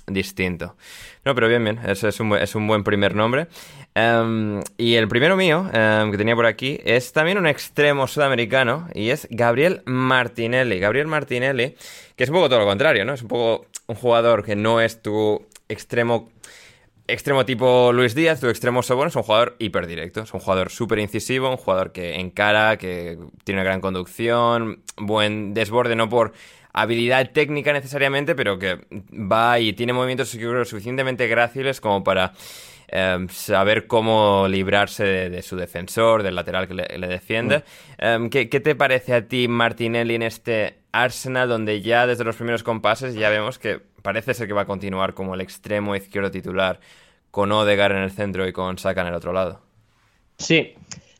distinto. 0.06 0.76
No, 1.24 1.34
pero 1.34 1.48
bien, 1.48 1.64
bien, 1.64 1.80
eso 1.86 2.06
es 2.06 2.20
un, 2.20 2.36
es 2.36 2.54
un 2.54 2.66
buen 2.68 2.84
primer 2.84 3.14
nombre. 3.14 3.48
Y 4.76 4.94
el 4.94 5.08
primero 5.08 5.36
mío, 5.36 5.68
que 5.72 6.14
tenía 6.18 6.36
por 6.36 6.44
aquí, 6.44 6.78
es 6.84 7.12
también 7.12 7.38
un 7.38 7.46
extremo 7.46 8.06
sudamericano 8.06 8.88
y 8.94 9.08
es 9.08 9.26
Gabriel 9.30 9.80
Martinelli. 9.86 10.78
Gabriel 10.78 11.06
Martinelli, 11.06 11.74
que 12.14 12.24
es 12.24 12.30
un 12.30 12.36
poco 12.36 12.50
todo 12.50 12.58
lo 12.58 12.66
contrario, 12.66 13.06
¿no? 13.06 13.14
Es 13.14 13.22
un 13.22 13.28
poco 13.28 13.66
un 13.86 13.96
jugador 13.96 14.44
que 14.44 14.54
no 14.54 14.82
es 14.82 15.00
tu 15.00 15.46
extremo 15.68 16.28
extremo 17.08 17.44
tipo 17.44 17.92
Luis 17.92 18.14
Díaz, 18.14 18.40
tu 18.40 18.48
extremo 18.48 18.82
Sobón, 18.82 19.08
es 19.08 19.16
un 19.16 19.22
jugador 19.22 19.56
hiperdirecto, 19.58 20.22
es 20.22 20.34
un 20.34 20.40
jugador 20.40 20.70
súper 20.70 20.98
incisivo, 20.98 21.50
un 21.50 21.56
jugador 21.56 21.92
que 21.92 22.16
encara, 22.16 22.76
que 22.76 23.18
tiene 23.44 23.60
una 23.60 23.64
gran 23.64 23.80
conducción, 23.80 24.82
buen 24.96 25.54
desborde, 25.54 25.96
no 25.96 26.08
por 26.08 26.32
habilidad 26.72 27.30
técnica 27.30 27.72
necesariamente, 27.72 28.34
pero 28.34 28.58
que 28.58 28.78
va 29.12 29.58
y 29.60 29.72
tiene 29.72 29.92
movimientos 29.92 30.28
suficientemente 30.28 31.26
gráciles 31.26 31.80
como 31.80 32.04
para 32.04 32.32
em, 32.88 33.28
saber 33.28 33.86
cómo 33.86 34.46
librarse 34.48 35.04
de, 35.04 35.42
su 35.42 35.56
defensor, 35.56 36.22
del 36.22 36.34
lateral 36.34 36.68
que 36.68 36.74
le, 36.74 37.08
defiende. 37.08 37.64
Em, 37.98 38.28
¿qué, 38.28 38.50
¿Qué 38.50 38.60
te 38.60 38.74
parece 38.74 39.14
a 39.14 39.26
ti, 39.26 39.48
Martinelli, 39.48 40.16
en 40.16 40.22
este 40.22 40.74
Arsenal, 40.92 41.48
donde 41.48 41.80
ya 41.80 42.06
desde 42.06 42.24
los 42.24 42.36
primeros 42.36 42.62
compases 42.62 43.14
ya 43.14 43.30
vemos 43.30 43.58
que 43.58 43.80
parece 44.06 44.34
ser 44.34 44.46
que 44.46 44.52
va 44.52 44.62
a 44.62 44.66
continuar 44.66 45.14
como 45.14 45.34
el 45.34 45.40
extremo 45.40 45.96
izquierdo 45.96 46.30
titular, 46.30 46.78
con 47.32 47.50
Odegar 47.50 47.90
en 47.90 47.98
el 48.04 48.12
centro 48.12 48.46
y 48.46 48.52
con 48.52 48.78
Saka 48.78 49.00
en 49.00 49.08
el 49.08 49.14
otro 49.14 49.32
lado. 49.32 49.58
Sí, 50.38 50.74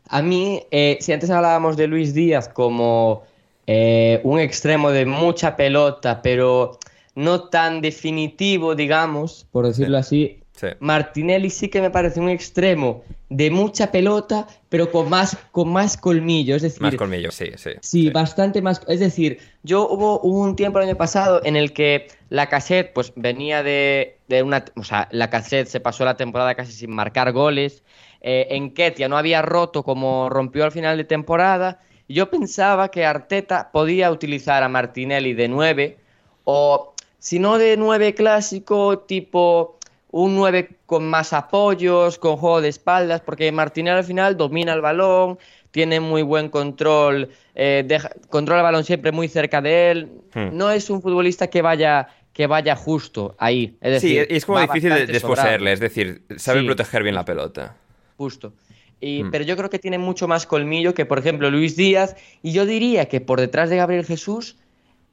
a 0.08 0.22
mí, 0.22 0.62
eh, 0.70 0.96
si 1.00 1.12
antes 1.12 1.28
hablábamos 1.30 1.76
de 1.76 1.88
Luis 1.88 2.14
Díaz 2.14 2.48
como 2.48 3.24
eh, 3.66 4.20
un 4.22 4.38
extremo 4.38 4.92
de 4.92 5.04
mucha 5.04 5.56
pelota, 5.56 6.22
pero 6.22 6.78
no 7.16 7.48
tan 7.48 7.80
definitivo, 7.80 8.76
digamos, 8.76 9.48
por 9.50 9.66
decirlo 9.66 9.98
así, 9.98 10.44
Martinelli 10.80 11.50
sí 11.50 11.68
que 11.68 11.80
me 11.80 11.90
parece 11.90 12.20
un 12.20 12.28
extremo 12.28 13.04
de 13.28 13.50
mucha 13.50 13.90
pelota, 13.90 14.46
pero 14.68 14.90
con 14.90 15.08
más, 15.08 15.36
con 15.50 15.68
más 15.72 15.96
colmillo. 15.96 16.56
Es 16.56 16.62
decir, 16.62 16.80
más 16.80 16.94
colmillo, 16.94 17.30
sí, 17.30 17.50
sí. 17.56 17.70
Sí, 17.80 18.10
bastante 18.10 18.62
más. 18.62 18.80
Es 18.88 19.00
decir, 19.00 19.38
yo 19.62 19.88
hubo, 19.88 20.20
un 20.20 20.56
tiempo 20.56 20.78
el 20.78 20.88
año 20.88 20.96
pasado 20.96 21.40
en 21.44 21.56
el 21.56 21.72
que 21.72 22.08
la 22.28 22.48
cassette 22.48 22.92
pues 22.92 23.12
venía 23.16 23.62
de, 23.62 24.18
una. 24.44 24.64
O 24.76 24.84
sea, 24.84 25.08
la 25.10 25.30
cassette 25.30 25.68
se 25.68 25.80
pasó 25.80 26.04
la 26.04 26.16
temporada 26.16 26.54
casi 26.54 26.72
sin 26.72 26.90
marcar 26.90 27.32
goles. 27.32 27.82
Eh, 28.20 28.48
en 28.50 28.72
Ketia 28.72 29.08
no 29.08 29.18
había 29.18 29.42
roto 29.42 29.82
como 29.82 30.28
rompió 30.28 30.64
al 30.64 30.72
final 30.72 30.96
de 30.96 31.04
temporada. 31.04 31.80
Yo 32.08 32.30
pensaba 32.30 32.90
que 32.90 33.04
Arteta 33.04 33.70
podía 33.72 34.10
utilizar 34.10 34.62
a 34.62 34.68
Martinelli 34.68 35.34
de 35.34 35.48
9 35.48 35.98
o 36.44 36.94
si 37.18 37.40
no 37.40 37.58
de 37.58 37.76
9 37.76 38.14
clásico 38.14 39.00
tipo 39.00 39.75
un 40.22 40.34
9 40.34 40.70
con 40.86 41.08
más 41.08 41.32
apoyos, 41.32 42.18
con 42.18 42.36
juego 42.36 42.60
de 42.60 42.68
espaldas, 42.68 43.20
porque 43.20 43.52
Martinelli 43.52 43.98
al 43.98 44.04
final 44.04 44.36
domina 44.36 44.72
el 44.72 44.80
balón, 44.80 45.38
tiene 45.70 46.00
muy 46.00 46.22
buen 46.22 46.48
control, 46.48 47.28
eh, 47.54 47.86
controla 48.30 48.60
el 48.60 48.64
balón 48.64 48.84
siempre 48.84 49.12
muy 49.12 49.28
cerca 49.28 49.60
de 49.60 49.90
él. 49.90 50.10
Hmm. 50.34 50.56
No 50.56 50.70
es 50.70 50.88
un 50.88 51.02
futbolista 51.02 51.48
que 51.48 51.60
vaya 51.60 52.08
que 52.32 52.46
vaya 52.46 52.76
justo 52.76 53.34
ahí. 53.38 53.76
Es 53.80 53.92
decir, 53.92 54.26
sí, 54.28 54.34
es 54.34 54.44
como 54.44 54.60
difícil 54.60 54.90
de 54.90 55.06
desposeerle, 55.06 55.72
es 55.72 55.80
decir, 55.80 56.22
sabe 56.36 56.62
proteger 56.64 57.02
bien 57.02 57.14
la 57.14 57.24
pelota. 57.24 57.76
Justo. 58.18 58.52
Y, 59.00 59.22
hmm. 59.22 59.30
Pero 59.30 59.44
yo 59.44 59.56
creo 59.56 59.70
que 59.70 59.78
tiene 59.78 59.98
mucho 59.98 60.28
más 60.28 60.46
colmillo 60.46 60.94
que, 60.94 61.06
por 61.06 61.18
ejemplo, 61.18 61.50
Luis 61.50 61.76
Díaz. 61.76 62.16
Y 62.42 62.52
yo 62.52 62.66
diría 62.66 63.06
que 63.06 63.20
por 63.20 63.40
detrás 63.40 63.70
de 63.70 63.76
Gabriel 63.76 64.04
Jesús 64.04 64.56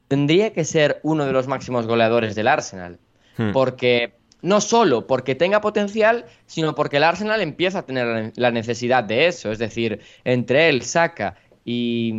tendría 0.08 0.52
que 0.52 0.64
ser 0.64 1.00
uno 1.02 1.26
de 1.26 1.32
los 1.32 1.46
máximos 1.46 1.86
goleadores 1.86 2.34
del 2.34 2.48
Arsenal. 2.48 2.98
Hmm. 3.36 3.52
Porque 3.52 4.14
no 4.44 4.60
solo 4.60 5.06
porque 5.06 5.34
tenga 5.34 5.62
potencial, 5.62 6.26
sino 6.46 6.74
porque 6.74 6.98
el 6.98 7.04
Arsenal 7.04 7.40
empieza 7.40 7.78
a 7.78 7.86
tener 7.86 8.32
la 8.36 8.50
necesidad 8.50 9.02
de 9.02 9.26
eso. 9.26 9.50
Es 9.50 9.58
decir, 9.58 10.00
entre 10.22 10.68
él, 10.68 10.82
Saka 10.82 11.36
y, 11.64 12.12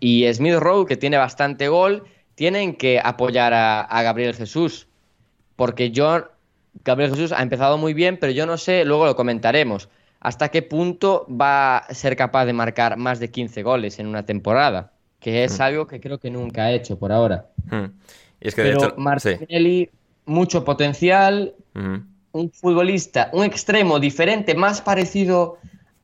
y 0.00 0.34
Smith 0.34 0.56
Rowe, 0.56 0.86
que 0.86 0.96
tiene 0.96 1.16
bastante 1.16 1.68
gol, 1.68 2.02
tienen 2.34 2.74
que 2.74 3.00
apoyar 3.02 3.54
a, 3.54 4.02
Gabriel 4.02 4.34
Jesús. 4.34 4.88
Porque 5.54 5.92
yo, 5.92 6.28
Gabriel 6.84 7.12
Jesús 7.12 7.30
ha 7.30 7.42
empezado 7.42 7.78
muy 7.78 7.94
bien, 7.94 8.18
pero 8.20 8.32
yo 8.32 8.44
no 8.44 8.58
sé, 8.58 8.84
luego 8.84 9.06
lo 9.06 9.14
comentaremos. 9.14 9.88
hasta 10.18 10.48
qué 10.48 10.62
punto 10.62 11.26
va 11.30 11.78
a 11.78 11.94
ser 11.94 12.16
capaz 12.16 12.46
de 12.46 12.54
marcar 12.54 12.96
más 12.96 13.20
de 13.20 13.30
15 13.30 13.62
goles 13.62 14.00
en 14.00 14.08
una 14.08 14.26
temporada, 14.26 14.90
que 15.20 15.44
es 15.44 15.60
algo 15.60 15.86
que 15.86 16.00
creo 16.00 16.18
que 16.18 16.30
nunca 16.30 16.64
ha 16.64 16.72
hecho 16.72 16.98
por 16.98 17.12
ahora. 17.12 17.46
Hmm. 17.70 17.92
Y 18.40 18.48
es 18.48 18.54
que 18.56 18.62
Pero 18.62 18.80
de 18.80 18.86
hecho, 18.86 19.20
sí. 19.20 19.90
Mucho 20.26 20.64
potencial, 20.64 21.54
Ujú. 21.74 22.02
un 22.32 22.50
futbolista, 22.52 23.30
un 23.32 23.44
extremo 23.44 23.98
diferente, 23.98 24.54
más 24.54 24.80
parecido 24.80 25.58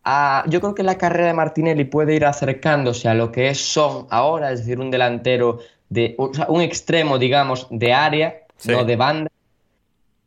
a... 0.04 0.44
Yo 0.48 0.60
creo 0.60 0.74
que 0.74 0.82
la 0.82 0.96
carrera 0.96 1.26
de 1.28 1.34
Martinelli 1.34 1.84
puede 1.84 2.14
ir 2.14 2.24
acercándose 2.24 3.08
a 3.08 3.14
lo 3.14 3.30
que 3.32 3.48
es 3.50 3.58
Son 3.60 4.06
ahora, 4.10 4.52
es 4.52 4.60
decir, 4.60 4.78
un 4.80 4.90
delantero, 4.90 5.58
de, 5.88 6.14
o 6.18 6.32
sea, 6.32 6.46
un 6.48 6.62
extremo, 6.62 7.18
digamos, 7.18 7.66
de 7.70 7.92
área, 7.92 8.38
Sí. 8.56 8.70
no 8.70 8.84
de 8.84 8.96
banda. 8.96 9.30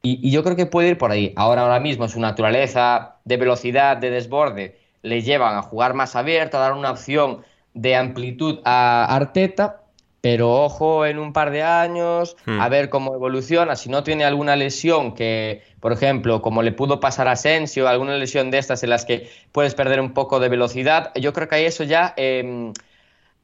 Y, 0.01 0.19
y 0.27 0.29
yo 0.31 0.43
creo 0.43 0.55
que 0.57 0.65
puede 0.65 0.89
ir 0.89 0.97
por 0.97 1.09
ahí. 1.09 1.33
Ahora, 1.37 1.61
ahora 1.61 1.79
mismo, 1.79 2.07
su 2.09 2.19
naturaleza 2.19 3.15
de 3.23 3.37
velocidad, 3.37 3.97
de 3.97 4.09
desborde, 4.11 4.77
le 5.01 5.21
llevan 5.21 5.55
a 5.55 5.61
jugar 5.61 5.93
más 5.93 6.15
abierto, 6.15 6.57
a 6.57 6.59
dar 6.59 6.73
una 6.73 6.91
opción 6.91 7.41
de 7.73 7.95
amplitud 7.95 8.59
a 8.65 9.05
Arteta. 9.05 9.81
Pero 10.25 10.51
ojo 10.63 11.05
en 11.05 11.19
un 11.19 11.33
par 11.33 11.51
de 11.51 11.61
años, 11.61 12.35
Hmm. 12.47 12.59
a 12.59 12.67
ver 12.67 12.89
cómo 12.89 13.13
evoluciona. 13.13 13.75
Si 13.75 13.89
no 13.89 14.03
tiene 14.03 14.25
alguna 14.25 14.55
lesión 14.55 15.13
que, 15.13 15.61
por 15.79 15.93
ejemplo, 15.93 16.41
como 16.41 16.63
le 16.63 16.71
pudo 16.71 16.99
pasar 16.99 17.27
a 17.27 17.33
Asensio, 17.33 17.87
alguna 17.87 18.17
lesión 18.17 18.49
de 18.49 18.57
estas 18.57 18.81
en 18.81 18.89
las 18.89 19.05
que 19.05 19.29
puedes 19.51 19.75
perder 19.75 19.99
un 19.99 20.15
poco 20.15 20.39
de 20.39 20.49
velocidad, 20.49 21.11
yo 21.13 21.31
creo 21.31 21.47
que 21.47 21.53
ahí 21.57 21.65
eso 21.65 21.83
ya 21.83 22.15
em, 22.17 22.73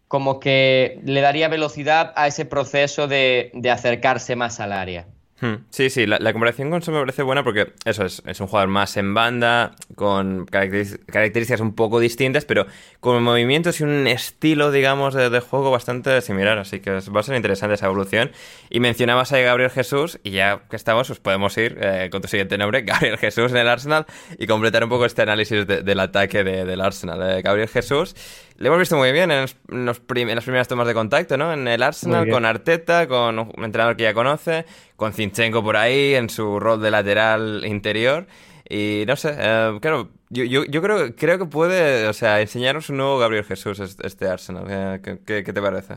como 0.07 0.39
que 0.39 0.99
le 1.05 1.21
daría 1.21 1.49
velocidad 1.49 2.13
a 2.15 2.25
ese 2.25 2.45
proceso 2.45 3.07
de, 3.07 3.51
de 3.53 3.69
acercarse 3.69 4.35
más 4.35 4.59
al 4.59 4.71
área. 4.71 5.05
Hmm, 5.41 5.55
Sí, 5.71 5.89
sí, 5.89 6.05
la, 6.05 6.19
comparación 6.33 6.69
con 6.69 6.83
Son 6.83 6.93
me 6.93 6.99
parece 6.99 7.23
buena 7.23 7.43
porque 7.43 7.73
eso 7.85 8.05
es, 8.05 8.21
es 8.27 8.39
un 8.39 8.45
jugador 8.45 8.69
más 8.69 8.95
en 8.95 9.15
banda, 9.15 9.75
con 9.95 10.45
características 10.45 11.59
un 11.61 11.73
poco 11.73 11.99
distintas, 11.99 12.45
pero 12.45 12.67
con 12.99 13.23
movimientos 13.23 13.79
y 13.79 13.83
un 13.83 14.05
estilo, 14.05 14.69
digamos, 14.71 15.15
de, 15.15 15.39
juego 15.39 15.71
bastante 15.71 16.21
similar. 16.21 16.59
Así 16.59 16.79
que 16.79 16.91
va 16.91 17.19
a 17.19 17.23
ser 17.23 17.35
interesante 17.35 17.73
esa 17.73 17.87
evolución. 17.87 18.29
Y 18.69 18.79
mencionabas 18.81 19.33
a 19.33 19.39
Gabriel 19.39 19.71
Jesús, 19.71 20.19
y 20.23 20.29
ya 20.29 20.61
que 20.69 20.75
estamos, 20.75 21.07
pues 21.07 21.19
podemos 21.19 21.57
ir 21.57 21.75
eh, 21.81 22.09
con 22.11 22.21
tu 22.21 22.27
siguiente 22.27 22.59
nombre, 22.59 22.81
Gabriel 22.83 23.17
Jesús 23.17 23.51
en 23.51 23.57
el 23.57 23.67
Arsenal, 23.67 24.05
y 24.37 24.45
completar 24.45 24.83
un 24.83 24.91
poco 24.91 25.05
este 25.05 25.23
análisis 25.23 25.65
de- 25.65 25.81
del 25.81 25.99
ataque 25.99 26.43
de- 26.43 26.65
del 26.65 26.81
Arsenal. 26.81 27.19
Eh, 27.39 27.41
Gabriel 27.41 27.67
Jesús, 27.67 28.15
le 28.61 28.67
hemos 28.67 28.79
visto 28.79 28.95
muy 28.97 29.11
bien 29.11 29.31
en, 29.31 29.41
los- 29.41 29.55
en 29.69 29.85
los 29.85 29.99
prim- 29.99 30.29
en 30.29 30.35
las 30.35 30.43
primeras 30.43 30.67
tomas 30.67 30.87
de 30.87 30.93
contacto, 30.93 31.37
¿no? 31.37 31.51
En 31.51 31.67
el 31.67 31.81
Arsenal, 31.83 32.25
con 32.31 32.45
Arteta, 32.45 33.07
con 33.07 33.39
un 33.39 33.63
entrenador 33.65 33.97
que 33.97 34.03
ya 34.03 34.13
conoce, 34.13 34.65
con 34.95 35.11
Zinchenko 35.13 35.63
por 35.63 35.77
ahí 35.77 36.13
en 36.15 36.29
su 36.29 36.59
rol 36.59 36.81
de 36.81 36.91
lateral 36.91 37.63
interior. 37.65 38.27
Y 38.69 39.03
no 39.05 39.15
sé, 39.17 39.35
eh, 39.37 39.77
claro, 39.81 40.09
yo, 40.29 40.45
yo, 40.45 40.63
yo 40.63 40.81
creo, 40.81 41.13
creo 41.15 41.37
que 41.37 41.45
puede, 41.45 42.07
o 42.07 42.13
sea, 42.13 42.39
enseñarnos 42.39 42.89
un 42.89 42.97
nuevo 42.97 43.17
Gabriel 43.19 43.43
Jesús 43.43 43.79
este, 43.79 44.27
Arsenal. 44.27 44.65
Eh, 44.69 44.99
¿Qué, 45.03 45.19
qué- 45.25 45.43
qué 45.43 45.51
te 45.53 45.61
parece? 45.61 45.95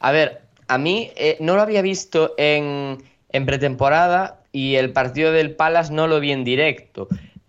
A 0.00 0.10
ver, 0.12 0.40
a 0.68 0.78
mí 0.78 1.10
eh, 1.16 1.36
no 1.40 1.54
lo 1.56 1.62
había 1.62 1.82
visto 1.82 2.34
en, 2.38 2.98
en 3.28 3.44
pretemporada 3.46 4.42
y 4.52 4.76
el 4.76 4.92
partido 4.92 5.32
del 5.32 5.54
Palace 5.54 5.92
no 5.92 6.06
lo 6.06 6.18
vi 6.20 6.32
en 6.32 6.44
directo, 6.44 7.08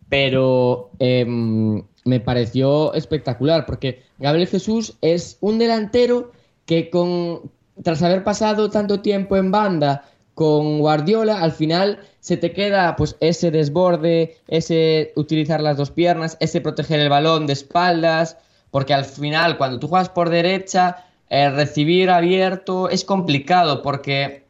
pero 0.10 0.92
em, 1.00 1.84
me 2.06 2.20
pareció 2.20 2.94
espectacular 2.94 3.66
porque 3.66 4.04
Gabriel 4.20 4.48
Jesús 4.48 4.98
es 5.02 5.38
un 5.42 5.60
delantero 5.60 6.32
que 6.66 6.90
con 6.90 7.52
tras 7.82 8.04
haber 8.04 8.24
pasado 8.24 8.70
tanto 8.70 9.02
tiempo 9.02 9.36
en 9.38 9.52
banda 9.52 10.06
con 10.34 10.80
Guardiola, 10.80 11.42
al 11.42 11.52
final 11.52 12.00
se 12.20 12.38
te 12.38 12.52
queda 12.52 12.96
pues 12.96 13.16
ese 13.20 13.52
desborde, 13.52 14.38
ese 14.48 15.12
utilizar 15.16 15.62
las 15.62 15.78
dos 15.78 15.92
piernas, 15.92 16.38
ese 16.40 16.62
proteger 16.62 17.00
el 17.00 17.10
balón 17.10 17.46
de 17.46 17.54
espaldas, 17.54 18.38
porque 18.72 18.94
al 18.94 19.06
final 19.06 19.58
cuando 19.58 19.80
tú 19.80 19.88
juegas 19.88 20.10
por 20.10 20.30
derecha, 20.30 21.06
eh, 21.30 21.50
recibir 21.50 22.10
abierto 22.10 22.90
es 22.90 23.06
complicado 23.06 23.82
porque 23.82 24.46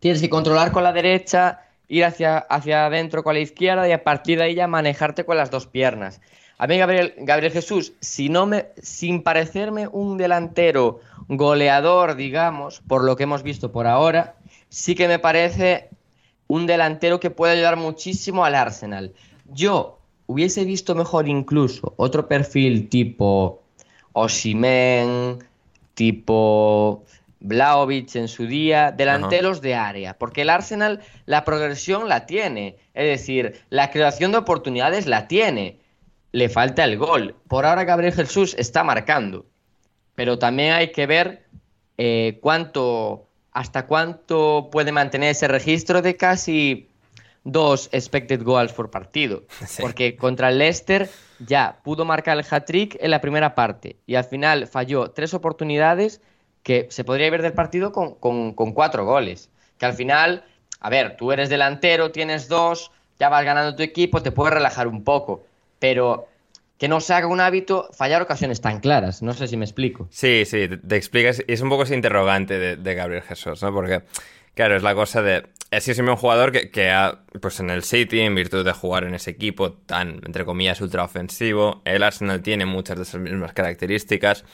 tienes 0.00 0.20
que 0.20 0.30
controlar 0.30 0.72
con 0.72 0.82
la 0.82 0.92
derecha, 0.92 1.60
ir 1.88 2.04
hacia, 2.04 2.38
hacia 2.38 2.86
adentro 2.86 3.22
con 3.22 3.34
la 3.34 3.40
izquierda 3.40 3.88
y 3.88 3.92
a 3.92 4.02
partir 4.02 4.38
de 4.38 4.44
ahí 4.44 4.54
ya 4.54 4.66
manejarte 4.66 5.24
con 5.24 5.36
las 5.36 5.50
dos 5.50 5.66
piernas. 5.66 6.20
A 6.58 6.66
mí 6.66 6.78
Gabriel, 6.78 7.14
Gabriel 7.18 7.52
Jesús, 7.52 7.92
si 8.00 8.28
no 8.28 8.46
me, 8.46 8.66
sin 8.80 9.22
parecerme 9.22 9.88
un 9.88 10.16
delantero 10.16 11.00
goleador, 11.28 12.16
digamos, 12.16 12.80
por 12.86 13.04
lo 13.04 13.16
que 13.16 13.24
hemos 13.24 13.42
visto 13.42 13.72
por 13.72 13.86
ahora, 13.86 14.36
sí 14.68 14.94
que 14.94 15.08
me 15.08 15.18
parece 15.18 15.90
un 16.48 16.66
delantero 16.66 17.20
que 17.20 17.30
puede 17.30 17.54
ayudar 17.54 17.76
muchísimo 17.76 18.44
al 18.44 18.54
Arsenal. 18.54 19.12
Yo 19.52 19.98
hubiese 20.26 20.64
visto 20.64 20.94
mejor 20.94 21.28
incluso 21.28 21.94
otro 21.96 22.26
perfil 22.26 22.88
tipo 22.88 23.62
Osimen, 24.12 25.38
tipo 25.94 27.04
Vlaovic 27.40 28.16
en 28.16 28.28
su 28.28 28.46
día, 28.46 28.92
delanteros 28.92 29.60
de 29.60 29.74
área, 29.74 30.14
porque 30.14 30.42
el 30.42 30.50
Arsenal 30.50 31.00
la 31.26 31.44
progresión 31.44 32.08
la 32.08 32.26
tiene, 32.26 32.76
es 32.94 33.06
decir, 33.18 33.60
la 33.68 33.90
creación 33.90 34.32
de 34.32 34.38
oportunidades 34.38 35.06
la 35.06 35.28
tiene, 35.28 35.78
le 36.36 36.48
falta 36.50 36.84
el 36.84 36.98
gol. 36.98 37.34
Por 37.48 37.64
ahora 37.64 37.84
Gabriel 37.84 38.12
Jesús 38.12 38.54
está 38.58 38.84
marcando, 38.84 39.46
pero 40.14 40.38
también 40.38 40.74
hay 40.74 40.92
que 40.92 41.06
ver 41.06 41.46
eh, 41.96 42.38
cuánto, 42.42 43.26
hasta 43.52 43.86
cuánto 43.86 44.68
puede 44.70 44.92
mantener 44.92 45.30
ese 45.30 45.48
registro 45.48 46.02
de 46.02 46.14
casi 46.16 46.90
dos 47.42 47.88
expected 47.92 48.42
goals 48.42 48.72
por 48.74 48.90
partido, 48.90 49.44
Sí. 49.66 49.80
porque 49.80 50.16
contra 50.16 50.50
el 50.50 50.58
Leicester 50.58 51.08
ya 51.38 51.78
pudo 51.82 52.04
marcar 52.04 52.36
el 52.36 52.44
hat-trick 52.50 52.98
en 53.00 53.10
la 53.12 53.22
primera 53.22 53.54
parte 53.54 53.96
y 54.06 54.16
al 54.16 54.24
final 54.24 54.66
falló 54.66 55.12
tres 55.12 55.32
oportunidades 55.32 56.20
que 56.62 56.86
se 56.90 57.02
podría 57.04 57.30
ver 57.30 57.40
del 57.40 57.54
partido 57.54 57.92
con, 57.92 58.14
con- 58.16 58.52
con 58.52 58.72
cuatro 58.72 59.06
goles. 59.06 59.48
Que 59.78 59.86
al 59.86 59.94
final, 59.94 60.44
a 60.80 60.90
ver, 60.90 61.16
tú 61.16 61.32
eres 61.32 61.48
delantero, 61.48 62.10
tienes 62.10 62.48
dos, 62.48 62.90
ya 63.18 63.30
vas 63.30 63.42
ganando 63.44 63.74
tu 63.74 63.82
equipo, 63.82 64.20
te 64.22 64.32
puedes 64.32 64.52
relajar 64.52 64.86
un 64.88 65.02
poco, 65.04 65.45
pero 65.78 66.28
que 66.78 66.88
no 66.88 67.00
se 67.00 67.14
haga 67.14 67.26
un 67.26 67.40
hábito 67.40 67.88
fallar 67.92 68.22
ocasiones 68.22 68.60
tan 68.60 68.80
claras. 68.80 69.22
No 69.22 69.32
sé 69.32 69.48
si 69.48 69.56
me 69.56 69.64
explico. 69.64 70.08
Sí, 70.10 70.44
sí, 70.44 70.68
te, 70.68 70.76
te 70.76 70.96
explicas. 70.96 71.42
Es 71.46 71.60
un 71.60 71.68
poco 71.68 71.84
ese 71.84 71.94
interrogante 71.94 72.58
de, 72.76 72.94
Gabriel 72.94 73.22
Jesús, 73.22 73.62
¿no? 73.62 73.72
Porque, 73.72 74.02
claro, 74.54 74.76
es 74.76 74.82
la 74.82 74.94
cosa 74.94 75.22
de. 75.22 75.46
Sido 75.80 75.94
siempre 75.94 76.12
un 76.12 76.18
jugador 76.18 76.52
que, 76.52 76.70
que 76.70 76.90
ha, 76.90 77.20
pues 77.40 77.60
en 77.60 77.70
el 77.70 77.82
City, 77.82 78.20
en 78.20 78.34
virtud 78.34 78.64
de 78.64 78.72
jugar 78.72 79.04
en 79.04 79.14
ese 79.14 79.30
equipo 79.30 79.72
tan, 79.72 80.20
entre 80.24 80.44
comillas, 80.44 80.80
ultra 80.80 81.04
ofensivo, 81.04 81.82
el 81.84 82.02
Arsenal 82.02 82.40
tiene 82.40 82.64
muchas 82.64 82.96
de 82.96 83.02
esas 83.02 83.20
mismas 83.20 83.52
características. 83.52 84.44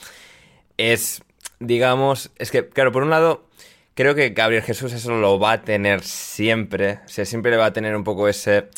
Es, 0.75 1.21
digamos, 1.59 2.31
es 2.37 2.51
que, 2.51 2.67
claro, 2.67 2.91
por 2.91 3.03
un 3.03 3.11
lado, 3.11 3.47
creo 3.93 4.15
que 4.15 4.29
Gabriel 4.29 4.63
Jesús 4.63 4.91
eso 4.91 5.15
lo 5.17 5.39
va 5.39 5.53
a 5.53 5.61
tener 5.61 6.01
siempre. 6.03 6.99
O 7.05 7.07
sea, 7.07 7.25
siempre 7.25 7.51
le 7.51 7.57
va 7.57 7.67
a 7.67 7.73
tener 7.73 7.95
un 7.95 8.03
poco 8.03 8.27
ese 8.27 8.69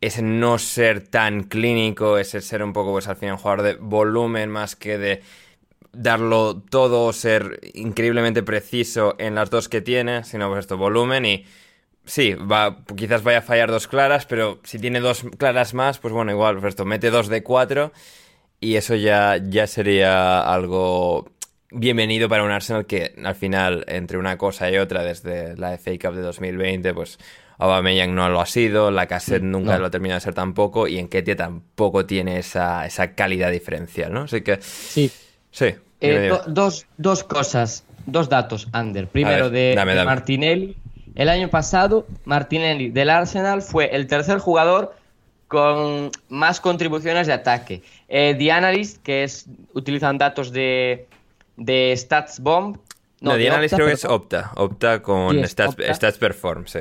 ese 0.00 0.22
no 0.22 0.58
ser 0.58 1.06
tan 1.06 1.44
clínico, 1.44 2.18
ese 2.18 2.40
ser 2.40 2.62
un 2.62 2.72
poco, 2.72 2.92
pues 2.92 3.08
al 3.08 3.16
final, 3.16 3.36
jugador 3.36 3.62
de 3.62 3.74
volumen 3.74 4.50
más 4.50 4.76
que 4.76 4.98
de 4.98 5.22
darlo 5.92 6.62
todo, 6.70 7.12
ser 7.12 7.60
increíblemente 7.74 8.42
preciso 8.42 9.16
en 9.18 9.34
las 9.34 9.50
dos 9.50 9.68
que 9.68 9.80
tiene, 9.80 10.24
sino 10.24 10.48
pues 10.48 10.60
esto, 10.60 10.76
volumen 10.76 11.24
y 11.26 11.44
sí, 12.04 12.34
va, 12.34 12.84
quizás 12.96 13.22
vaya 13.22 13.38
a 13.38 13.42
fallar 13.42 13.70
dos 13.70 13.88
claras, 13.88 14.26
pero 14.26 14.60
si 14.64 14.78
tiene 14.78 15.00
dos 15.00 15.24
claras 15.38 15.74
más, 15.74 15.98
pues 15.98 16.14
bueno, 16.14 16.32
igual, 16.32 16.58
pues 16.60 16.70
esto, 16.70 16.84
mete 16.84 17.10
dos 17.10 17.28
de 17.28 17.42
cuatro 17.42 17.92
y 18.60 18.76
eso 18.76 18.94
ya, 18.94 19.36
ya 19.36 19.66
sería 19.66 20.40
algo 20.40 21.30
bienvenido 21.70 22.28
para 22.28 22.42
un 22.44 22.50
Arsenal 22.50 22.86
que 22.86 23.14
al 23.24 23.34
final, 23.34 23.84
entre 23.88 24.18
una 24.18 24.38
cosa 24.38 24.70
y 24.70 24.78
otra, 24.78 25.02
desde 25.02 25.56
la 25.56 25.72
FA 25.78 25.92
Cup 26.00 26.14
de 26.14 26.22
2020, 26.22 26.94
pues 26.94 27.18
Aubameyang 27.60 28.14
no 28.14 28.28
lo 28.28 28.40
ha 28.40 28.46
sido, 28.46 28.90
la 28.90 29.06
cassette 29.06 29.42
nunca 29.42 29.74
no. 29.74 29.80
lo 29.80 29.86
ha 29.86 29.90
terminado 29.90 30.16
de 30.16 30.22
ser 30.24 30.34
tampoco, 30.34 30.88
y 30.88 30.98
Enketia 30.98 31.36
tampoco 31.36 32.06
tiene 32.06 32.38
esa, 32.38 32.86
esa 32.86 33.14
calidad 33.14 33.50
diferencial, 33.50 34.12
¿no? 34.12 34.22
Así 34.22 34.40
que, 34.40 34.58
Sí. 34.62 35.10
sí. 35.50 35.74
Eh, 36.00 36.28
do- 36.30 36.42
dos, 36.46 36.86
dos 36.96 37.22
cosas, 37.24 37.84
dos 38.06 38.28
datos, 38.28 38.68
Ander. 38.72 39.06
Primero 39.08 39.44
ver, 39.50 39.52
de, 39.52 39.74
dame, 39.76 39.92
de 39.92 39.98
dame. 39.98 40.06
Martinelli. 40.06 40.76
El 41.14 41.28
año 41.28 41.48
pasado, 41.50 42.06
Martinelli 42.24 42.88
del 42.90 43.10
Arsenal 43.10 43.60
fue 43.62 43.94
el 43.94 44.06
tercer 44.06 44.38
jugador 44.38 44.94
con 45.48 46.10
más 46.28 46.60
contribuciones 46.60 47.26
de 47.26 47.32
ataque. 47.32 47.82
Eh, 48.08 48.34
The 48.38 48.52
Analyst, 48.52 49.02
que 49.02 49.24
es 49.24 49.46
utilizan 49.74 50.16
datos 50.16 50.52
de, 50.52 51.06
de 51.56 51.92
StatsBomb. 51.96 52.78
No, 53.20 53.36
Diana 53.36 53.56
Alice 53.58 53.74
Opta, 53.74 53.76
creo 53.76 53.86
que 53.88 53.92
es. 53.94 54.04
Opta. 54.04 54.50
Opta 54.56 55.02
con 55.02 55.32
Sí, 55.34 55.40
es 55.40 55.50
Stats, 55.50 55.70
Opta. 55.74 55.94
Stats 55.94 56.18
Perform, 56.18 56.66
sí. 56.66 56.78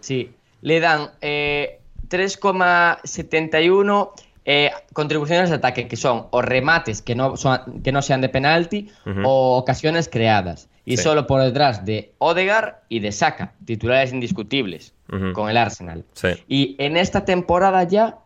Sí, 0.00 0.30
le 0.62 0.80
dan 0.80 1.10
eh, 1.20 1.80
3,71 2.08 4.10
eh, 4.48 4.70
contribuciones 4.92 5.50
de 5.50 5.56
ataque, 5.56 5.88
que 5.88 5.96
son 5.96 6.26
o 6.30 6.40
remates 6.40 7.02
que 7.02 7.16
no, 7.16 7.36
son, 7.36 7.82
que 7.82 7.90
no 7.90 8.00
sean 8.02 8.20
de 8.20 8.28
penalti 8.28 8.88
o 9.24 9.56
ocasiones 9.58 10.08
creadas. 10.08 10.68
Y 10.84 10.96
Sí. 10.96 11.02
solo 11.02 11.26
por 11.26 11.42
detrás 11.42 11.84
de 11.84 12.12
Odegar 12.18 12.84
y 12.88 13.00
de 13.00 13.10
Saka, 13.10 13.54
titulares 13.64 14.12
indiscutibles 14.12 14.94
con 15.34 15.50
el 15.50 15.56
Arsenal. 15.56 16.04
Sí. 16.12 16.28
Y 16.46 16.76
en 16.78 16.96
esta 16.96 17.24
temporada 17.24 17.82
ya 17.84 18.18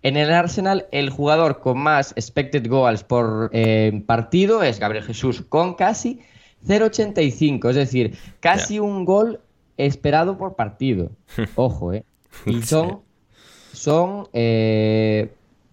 En 0.00 0.16
el 0.16 0.32
Arsenal, 0.32 0.86
el 0.92 1.10
jugador 1.10 1.58
con 1.58 1.76
más 1.78 2.12
expected 2.12 2.64
goals 2.68 3.02
por 3.02 3.50
eh, 3.52 4.00
partido 4.06 4.62
es 4.62 4.78
Gabriel 4.78 5.02
Jesús, 5.04 5.42
con 5.48 5.74
casi 5.74 6.20
0,85, 6.68 7.70
es 7.70 7.74
decir, 7.76 8.16
casi 8.38 8.78
un 8.78 9.04
gol 9.04 9.40
esperado 9.78 10.36
por 10.36 10.56
partido. 10.56 11.10
Ojo, 11.54 11.92
¿eh? 11.92 12.04
Y 12.44 12.62
son, 12.62 13.00
son 13.72 14.28
eh, 14.32 15.32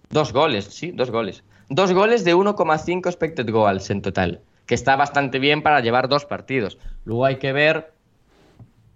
dos 0.09 0.31
goles, 0.31 0.65
sí, 0.65 0.91
dos 0.91 1.11
goles. 1.11 1.43
Dos 1.69 1.91
goles 1.93 2.23
de 2.23 2.35
1,5 2.35 3.07
expected 3.07 3.49
goals 3.49 3.89
en 3.89 4.01
total, 4.01 4.41
que 4.65 4.75
está 4.75 4.95
bastante 4.95 5.39
bien 5.39 5.61
para 5.63 5.81
llevar 5.81 6.07
dos 6.07 6.25
partidos. 6.25 6.77
Luego 7.03 7.25
hay 7.25 7.37
que 7.37 7.51
ver 7.51 7.91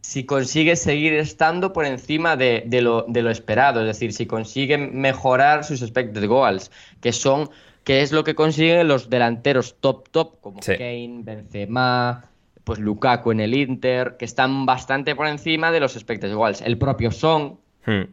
si 0.02 0.26
consigue 0.26 0.76
seguir 0.76 1.14
estando 1.14 1.74
por 1.74 1.86
encima 1.86 2.36
de, 2.36 2.64
lo, 2.82 3.06
de, 3.08 3.22
lo, 3.22 3.30
esperado, 3.30 3.82
es 3.82 3.88
decir, 3.88 4.14
si 4.14 4.26
consigue 4.26 4.78
mejorar 4.78 5.64
sus 5.64 5.82
expected 5.82 6.26
goals, 6.28 6.72
que 7.02 7.12
son 7.12 7.50
que 7.84 8.02
es 8.02 8.12
lo 8.12 8.24
que 8.24 8.36
consiguen 8.36 8.88
los 8.88 9.10
delanteros 9.10 9.76
top 9.80 10.10
top 10.10 10.40
como 10.42 10.60
Kane, 10.60 11.22
Benzema, 11.24 12.29
pues 12.70 12.78
Lukaku 12.78 13.32
en 13.32 13.40
el 13.40 13.56
Inter, 13.56 14.16
que 14.20 14.26
están 14.26 14.68
bastante 14.68 15.16
por 15.16 15.26
encima 15.26 15.72
de 15.72 15.80
los 15.80 15.96
expected 15.96 16.32
goals. 16.32 16.62
El 16.62 16.78
propio 16.78 17.10
Son. 17.10 17.60
Hmm. 17.84 18.04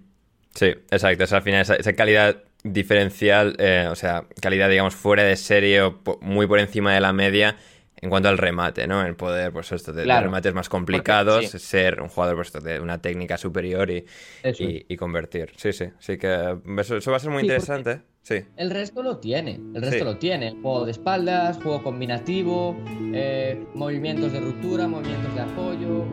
Sí, 0.55 0.69
exacto. 0.91 1.37
al 1.37 1.43
final 1.43 1.61
esa, 1.61 1.93
calidad 1.93 2.43
diferencial, 2.65 3.55
eh, 3.59 3.87
o 3.91 3.95
sea, 3.95 4.25
calidad, 4.41 4.71
digamos, 4.71 4.95
fuera 4.95 5.25
de 5.25 5.37
serie, 5.37 5.83
muy 6.23 6.47
por 6.47 6.59
encima 6.59 6.95
de 6.95 7.01
la 7.01 7.13
media 7.13 7.59
en 8.01 8.09
cuanto 8.09 8.31
al 8.31 8.39
remate, 8.39 8.87
¿no? 8.87 9.05
El 9.05 9.15
poder, 9.15 9.53
pues 9.53 9.71
esto, 9.73 9.93
de, 9.93 10.07
remates 10.07 10.55
más 10.55 10.71
complicados, 10.71 11.49
ser 11.51 12.01
un 12.01 12.09
jugador 12.09 12.37
pues, 12.37 12.65
de 12.65 12.81
una 12.81 13.03
técnica 13.03 13.37
superior 13.37 13.91
y, 13.91 14.07
y, 14.43 14.97
convertir. 14.97 15.53
Sí, 15.57 15.75
sí, 15.75 15.91
sí 15.99 16.17
que 16.17 16.57
eso, 16.79 17.11
va 17.11 17.17
a 17.19 17.21
ser 17.21 17.31
muy 17.31 17.43
interesante. 17.43 18.01
Sí. 18.27 18.43
El 18.57 18.71
resto 18.71 19.05
lo 19.05 19.19
tiene, 19.19 19.61
el 19.73 19.81
resto 19.83 20.05
lo 20.05 20.19
tiene. 20.19 20.57
Juego 20.61 20.85
de 20.85 20.91
espaldas, 20.91 21.59
juego 21.63 21.81
combinativo, 21.85 22.77
eh, 23.15 23.65
movimientos 23.75 24.33
de 24.33 24.41
ruptura, 24.41 24.89
movimientos 24.89 25.33
de 25.33 25.41
apoyo. 25.43 26.05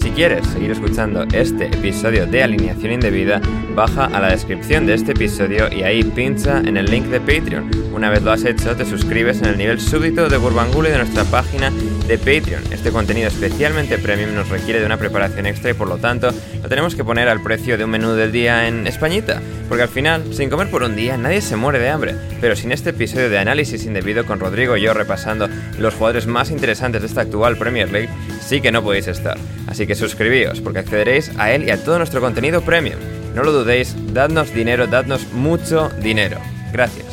Si 0.00 0.10
quieres 0.10 0.46
seguir 0.48 0.70
escuchando 0.70 1.24
este 1.32 1.66
episodio 1.66 2.26
de 2.26 2.42
Alineación 2.42 2.92
Indebida, 2.92 3.40
baja 3.74 4.04
a 4.06 4.20
la 4.20 4.28
descripción 4.28 4.86
de 4.86 4.94
este 4.94 5.12
episodio 5.12 5.72
y 5.72 5.82
ahí 5.82 6.02
pincha 6.02 6.58
en 6.58 6.76
el 6.76 6.86
link 6.86 7.06
de 7.06 7.20
Patreon. 7.20 7.70
Una 7.94 8.10
vez 8.10 8.22
lo 8.22 8.32
has 8.32 8.44
hecho, 8.44 8.76
te 8.76 8.84
suscribes 8.84 9.38
en 9.40 9.46
el 9.46 9.58
nivel 9.58 9.80
súbito 9.80 10.28
de 10.28 10.36
Burbangule 10.36 10.90
de 10.90 10.98
nuestra 10.98 11.24
página 11.24 11.70
de 12.06 12.18
Patreon. 12.18 12.62
Este 12.70 12.90
contenido 12.90 13.28
especialmente 13.28 13.98
premium 13.98 14.34
nos 14.34 14.48
requiere 14.48 14.80
de 14.80 14.86
una 14.86 14.98
preparación 14.98 15.46
extra 15.46 15.70
y 15.70 15.74
por 15.74 15.88
lo 15.88 15.98
tanto 15.98 16.30
lo 16.62 16.68
tenemos 16.68 16.94
que 16.94 17.04
poner 17.04 17.28
al 17.28 17.42
precio 17.42 17.78
de 17.78 17.84
un 17.84 17.90
menú 17.90 18.12
del 18.12 18.32
día 18.32 18.68
en 18.68 18.86
Españita. 18.86 19.40
Porque 19.68 19.82
al 19.82 19.88
final, 19.88 20.32
sin 20.32 20.48
comer 20.48 20.70
por 20.70 20.82
un 20.82 20.94
día, 20.94 21.16
nadie 21.16 21.40
se 21.40 21.56
muere 21.56 21.78
de 21.78 21.88
hambre. 21.88 22.14
Pero 22.40 22.54
sin 22.54 22.70
este 22.70 22.90
episodio 22.90 23.30
de 23.30 23.38
análisis 23.38 23.84
indebido 23.84 24.24
con 24.24 24.40
Rodrigo 24.40 24.76
y 24.76 24.82
yo 24.82 24.94
repasando 24.94 25.48
los 25.78 25.94
jugadores 25.94 26.26
más 26.26 26.50
interesantes 26.50 27.02
de 27.02 27.08
esta 27.08 27.22
actual 27.22 27.56
Premier 27.56 27.90
League, 27.90 28.10
sí 28.46 28.60
que 28.60 28.72
no 28.72 28.82
podéis 28.82 29.08
estar. 29.08 29.36
Así 29.66 29.86
que 29.86 29.94
suscribíos 29.94 30.60
porque 30.60 30.78
accederéis 30.78 31.30
a 31.36 31.52
él 31.52 31.64
y 31.64 31.70
a 31.70 31.82
todo 31.82 31.98
nuestro 31.98 32.20
contenido 32.20 32.62
premium. 32.62 32.98
No 33.34 33.42
lo 33.42 33.52
dudéis, 33.52 33.94
dadnos 34.14 34.54
dinero, 34.54 34.86
dadnos 34.86 35.32
mucho 35.32 35.90
dinero. 36.00 36.38
Gracias. 36.72 37.06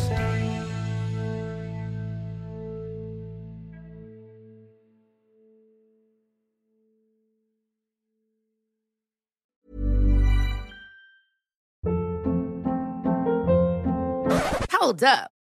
Hold 14.84 15.04
up. 15.04 15.42